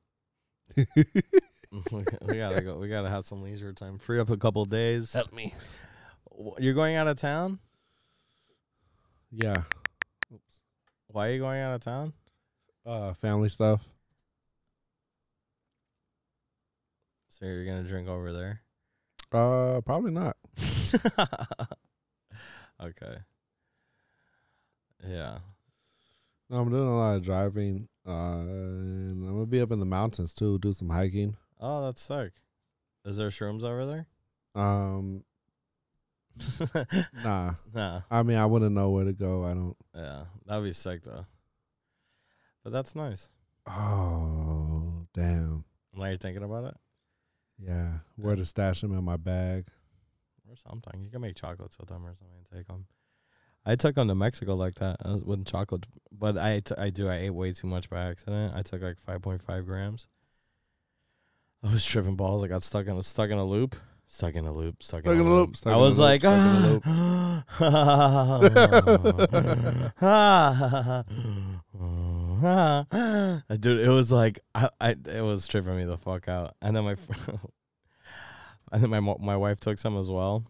[0.76, 0.84] we
[2.22, 2.78] we gotta go.
[2.78, 3.98] We gotta have some leisure time.
[3.98, 5.12] Free up a couple days.
[5.12, 5.54] Help me.
[6.40, 7.58] Wh- You're going out of town.
[9.30, 9.62] Yeah.
[11.08, 12.12] Why are you going out of town?
[12.86, 13.80] Uh, family stuff.
[17.28, 18.60] So you're gonna drink over there?
[19.32, 20.36] Uh, probably not.
[22.82, 23.18] okay.
[25.06, 25.38] Yeah.
[26.48, 27.88] No, I'm doing a lot of driving.
[28.06, 31.36] Uh, and I'm gonna be up in the mountains too, do some hiking.
[31.60, 32.32] Oh, that's sick.
[33.04, 34.06] Is there shrooms over there?
[34.54, 35.24] Um,
[37.24, 37.54] nah.
[37.74, 38.00] nah.
[38.10, 39.44] I mean, I wouldn't know where to go.
[39.44, 39.76] I don't.
[39.94, 41.26] Yeah, that'd be sick though.
[42.64, 43.30] But that's nice.
[43.66, 45.64] Oh, damn.
[45.94, 46.76] Now you're thinking about it,
[47.58, 49.66] Yeah, where to stash them in my bag?
[50.48, 51.00] or something.
[51.04, 52.86] You can make chocolates with them or something and take them.
[53.64, 54.96] I took them to Mexico like that.
[55.04, 57.08] I was with chocolate, but I t- I do.
[57.08, 58.54] I ate way too much by accident.
[58.56, 60.08] I took like five point five grams.
[61.62, 62.42] I was tripping balls.
[62.42, 63.76] I got stuck in a stuck in a loop.
[64.12, 64.82] Stuck in a loop.
[64.82, 65.56] Stuck, Stuck in, a a loop.
[65.56, 66.84] stuck I in a was loop, like, stuck in a loop.
[73.60, 76.56] dude, it was like I, I, it was tripping me the fuck out.
[76.60, 76.96] And then my,
[78.72, 80.44] and then my my wife took some as well,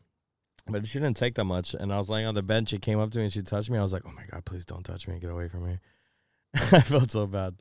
[0.66, 1.74] but she didn't take that much.
[1.74, 2.66] And I was laying on the bed.
[2.66, 3.76] She came up to me and she touched me.
[3.76, 5.18] I was like, oh my god, please don't touch me.
[5.18, 5.80] Get away from me.
[6.54, 7.56] I felt so bad.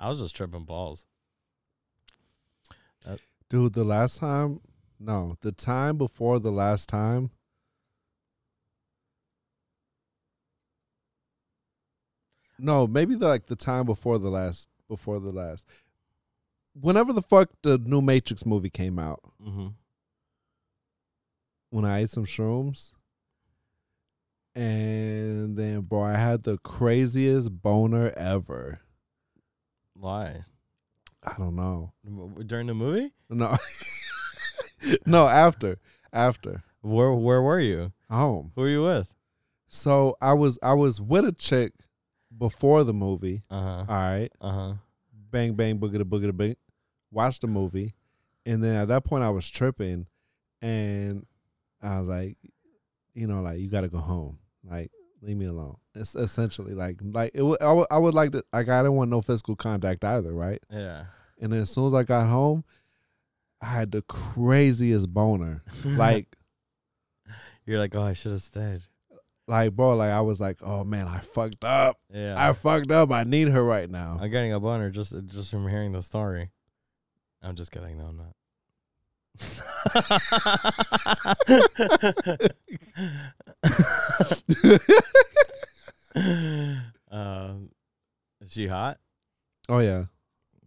[0.00, 1.06] I was just tripping balls.
[3.50, 4.60] Dude, the last time,
[4.98, 7.30] no, the time before the last time,
[12.58, 15.66] no, maybe the, like the time before the last, before the last,
[16.74, 19.68] whenever the fuck the new Matrix movie came out, Mm-hmm.
[21.70, 22.92] when I ate some shrooms,
[24.54, 28.80] and then bro, I had the craziest boner ever.
[29.94, 30.42] Why?
[31.22, 31.92] I don't know.
[32.46, 33.12] During the movie?
[33.28, 33.56] No,
[35.06, 35.78] no, after,
[36.12, 37.92] after Where Where were you?
[38.10, 38.52] home.
[38.56, 39.14] Who were you with?
[39.68, 41.72] So I was I was with a chick
[42.36, 43.42] before the movie.
[43.50, 43.84] Uh huh.
[43.88, 44.72] All right, Uh huh.
[45.30, 46.56] bang bang boogada boogada bang.
[47.12, 47.94] Watched the movie,
[48.46, 50.06] and then at that point I was tripping,
[50.62, 51.26] and
[51.82, 52.36] I was like,
[53.14, 54.38] you know, like you got to go home.
[54.68, 54.90] Like
[55.22, 55.76] leave me alone.
[55.94, 57.42] It's essentially like like it.
[57.42, 60.62] Would, I would would like to like I didn't want no physical contact either, right?
[60.70, 61.04] Yeah.
[61.40, 62.64] And then as soon as I got home,
[63.62, 65.62] I had the craziest boner.
[65.84, 66.36] Like
[67.66, 68.80] You're like, oh, I should have stayed.
[69.46, 71.98] like bro, like I was like, oh man, I fucked up.
[72.12, 72.34] Yeah.
[72.36, 73.10] I fucked up.
[73.10, 74.18] I need her right now.
[74.20, 76.50] I'm getting a boner just just from hearing the story.
[77.42, 77.96] I'm just kidding.
[77.98, 78.34] No, I'm not.
[87.10, 87.70] um,
[88.40, 88.98] is she hot?
[89.68, 90.04] Oh yeah.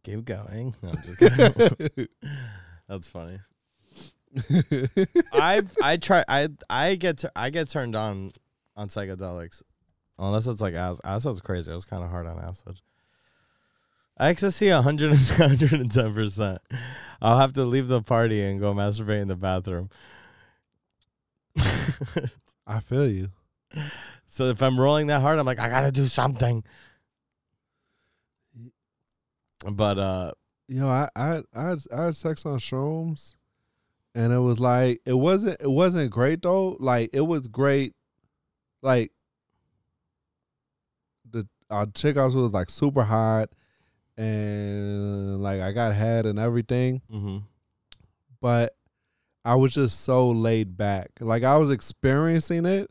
[0.04, 0.76] Keep going.
[0.82, 2.08] No, I'm just kidding.
[2.88, 3.39] That's funny.
[5.34, 8.32] I've I try I I get to, I get turned on
[8.76, 9.62] on psychedelics
[10.18, 11.02] unless it's like acid.
[11.06, 11.72] Acid's crazy.
[11.72, 12.80] I was kind of hard on acid.
[14.20, 16.62] Ecstasy 100 110 percent.
[17.22, 19.89] I'll have to leave the party and go masturbate in the bathroom.
[22.68, 23.30] I feel you.
[24.28, 26.64] so if I'm rolling that hard, I'm like I gotta do something.
[29.70, 30.32] But uh,
[30.68, 33.36] Yo, I I I had, I had sex on shrooms,
[34.16, 36.78] and it was like it wasn't it wasn't great though.
[36.80, 37.93] Like it was great,
[38.82, 39.11] like
[41.30, 43.49] the our chick I was was like super hot,
[44.18, 47.38] and like I got head and everything, Mm-hmm.
[48.41, 48.74] but
[49.46, 51.10] I was just so laid back.
[51.20, 52.89] Like I was experiencing it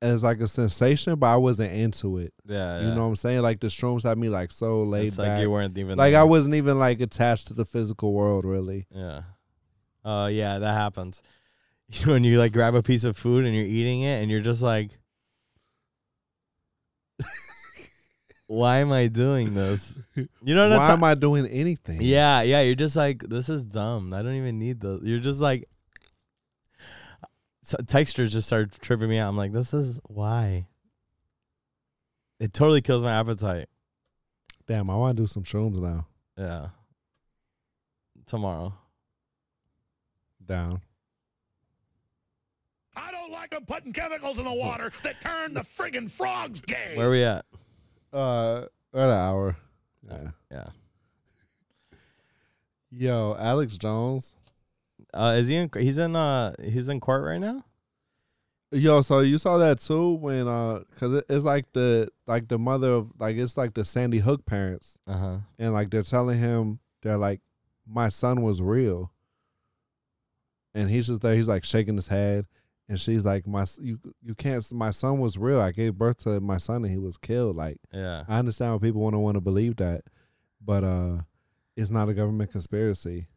[0.00, 2.34] as like a sensation, but I wasn't into it.
[2.44, 3.42] Yeah, You know what I'm saying?
[3.42, 5.28] Like the shrooms had me like so laid it's back.
[5.28, 6.20] like you weren't even like there.
[6.20, 8.86] I wasn't even like attached to the physical world really.
[8.90, 9.22] Yeah.
[10.04, 11.22] Uh yeah, that happens.
[11.94, 14.30] You know, when you like grab a piece of food and you're eating it and
[14.30, 14.92] you're just like
[18.52, 19.96] Why am I doing this?
[20.14, 22.02] You know what Why I'm am I doing anything?
[22.02, 24.12] Yeah, yeah, you're just like this is dumb.
[24.12, 25.66] I don't even need the You're just like
[27.62, 29.30] so textures just start tripping me out.
[29.30, 30.66] I'm like this is why.
[32.40, 33.70] It totally kills my appetite.
[34.66, 36.06] Damn, I want to do some shrooms now.
[36.36, 36.68] Yeah.
[38.26, 38.74] Tomorrow.
[40.44, 40.82] Down.
[42.98, 46.92] I don't like them putting chemicals in the water that turn the friggin' frogs gay.
[46.96, 47.46] Where are we at?
[48.12, 48.62] Uh,
[48.94, 49.56] at an hour.
[50.08, 50.28] Yeah.
[50.50, 50.66] Yeah.
[52.90, 54.34] Yo, Alex Jones.
[55.14, 55.70] Uh, is he in?
[55.78, 56.14] He's in.
[56.16, 57.64] Uh, he's in court right now.
[58.70, 62.92] Yo, so you saw that too when uh, cause it's like the like the mother
[62.92, 65.36] of like it's like the Sandy Hook parents, Uh huh.
[65.58, 67.40] and like they're telling him they're like,
[67.86, 69.12] my son was real,
[70.74, 71.34] and he's just there.
[71.34, 72.46] He's like shaking his head,
[72.88, 74.70] and she's like, my you you can't.
[74.72, 75.60] My son was real.
[75.60, 77.56] I gave birth to my son, and he was killed.
[77.56, 78.24] Like Yeah.
[78.28, 80.02] I understand why people want to want to believe that,
[80.60, 81.18] but uh,
[81.76, 83.28] it's not a government conspiracy.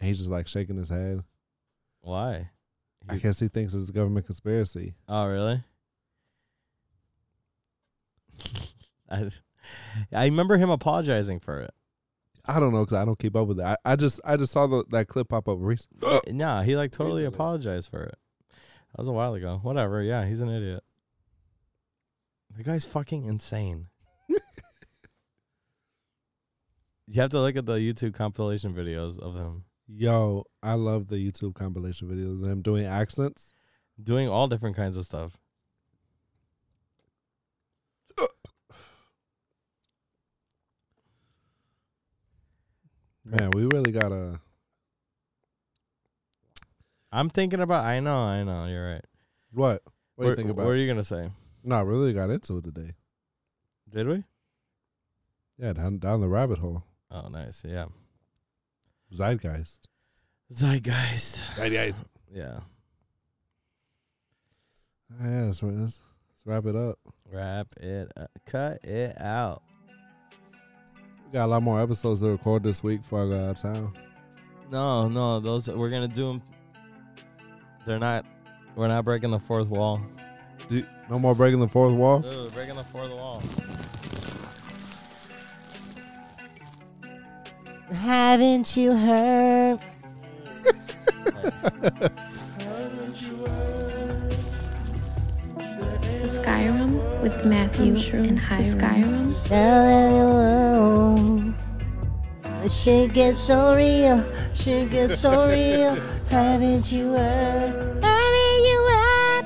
[0.00, 1.22] And he's just like shaking his head.
[2.02, 2.50] Why?
[3.08, 4.94] I guess he thinks it's a government conspiracy.
[5.08, 5.62] Oh, really?
[9.10, 9.30] I,
[10.12, 11.72] I remember him apologizing for it.
[12.48, 13.64] I don't know because I don't keep up with it.
[13.64, 16.08] I, I just I just saw the, that clip pop up recently.
[16.32, 17.34] Nah, he like totally Recently.
[17.36, 18.14] apologized for it.
[18.96, 19.60] That was a while ago.
[19.62, 20.02] Whatever.
[20.02, 20.82] Yeah, he's an idiot.
[22.56, 23.88] The guy's fucking insane.
[24.28, 24.40] you
[27.20, 31.54] have to look at the YouTube compilation videos of him Yo, I love the YouTube
[31.54, 33.54] compilation videos of him doing accents.
[34.02, 35.38] doing all different kinds of stuff.
[43.24, 44.40] Man, we really gotta.
[47.12, 47.84] I'm thinking about.
[47.84, 48.18] I know.
[48.18, 48.66] I know.
[48.66, 49.04] You're right.
[49.52, 49.82] What?
[50.16, 50.64] What do you think about?
[50.66, 51.30] What are you gonna say?
[51.62, 52.94] no, I really got into it today.
[53.88, 54.24] Did we?
[55.58, 56.84] Yeah, down down the rabbit hole.
[57.10, 57.62] Oh, nice.
[57.66, 57.86] Yeah.
[59.12, 59.88] Zeitgeist.
[60.52, 61.40] Zeitgeist.
[61.56, 62.04] Zeitgeist.
[62.32, 62.60] Yeah.
[65.22, 66.02] Yeah, let's, let's, let's
[66.44, 66.98] wrap it up.
[67.32, 68.12] Wrap it.
[68.16, 68.30] Up.
[68.44, 69.62] Cut it out.
[71.24, 73.62] We got a lot more episodes to record this week before I go out of
[73.62, 73.96] town.
[74.70, 75.40] No, no.
[75.40, 76.42] Those we're gonna do them.
[77.86, 78.26] They're not.
[78.74, 80.02] We're not breaking the fourth wall.
[81.08, 82.18] No more breaking the fourth wall.
[82.18, 83.40] Dude, breaking the fourth wall.
[87.92, 89.78] Haven't you heard?
[92.58, 94.30] Haven't you heard?
[96.02, 99.32] The Skyrim with Matthew and Hiram.
[99.36, 101.54] Skyrim.
[102.68, 104.24] She gets so real.
[104.54, 105.96] She gets so real.
[106.28, 108.02] Haven't you heard?
[108.02, 109.44] Haven't you heard?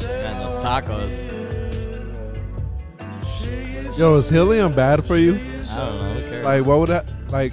[0.00, 1.12] Man, those tacos.
[3.98, 5.34] Yo, is helium bad for you?
[5.34, 6.14] I don't know.
[6.14, 6.44] Who cares?
[6.44, 7.52] Like, what would that like?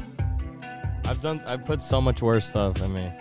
[1.05, 1.41] I've done.
[1.45, 3.12] I've put so much worse stuff in me.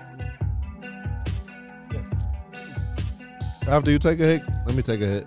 [3.66, 5.26] After you take a hit, let me take a hit.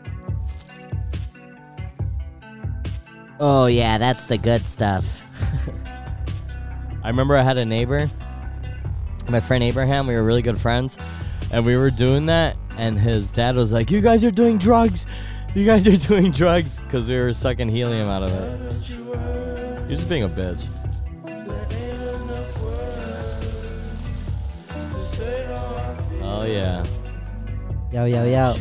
[3.39, 5.23] Oh yeah, that's the good stuff.
[7.03, 8.09] I remember I had a neighbor,
[9.27, 10.07] my friend Abraham.
[10.07, 10.97] We were really good friends,
[11.51, 12.57] and we were doing that.
[12.77, 15.05] And his dad was like, "You guys are doing drugs.
[15.55, 18.89] You guys are doing drugs," because we were sucking helium out of it.
[19.89, 20.65] You're just being a bitch.
[26.21, 26.85] Oh yeah,
[27.91, 28.55] Yo yo yo.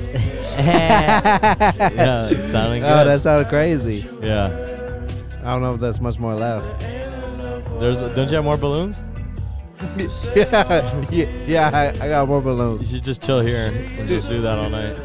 [0.56, 1.70] yeah,
[2.50, 3.00] sounding oh, good.
[3.00, 4.08] Oh, that sounded crazy.
[4.22, 4.46] yeah.
[5.42, 6.82] I don't know if that's much more left.
[7.80, 8.00] There's.
[8.00, 9.02] Don't you have more balloons?
[10.34, 11.70] yeah, yeah, yeah.
[11.72, 12.82] I, I got more balloons.
[12.82, 14.96] You should just chill here and just do that all night.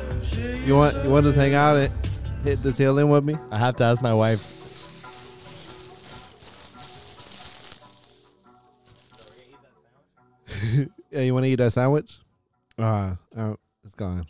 [0.66, 1.94] You want you want to hang out and
[2.44, 3.38] hit this helium with me?
[3.52, 4.50] I have to ask my wife.
[11.14, 12.18] Yeah, you want to eat that sandwich?
[12.76, 13.54] Uh, uh
[13.84, 14.26] it's gone.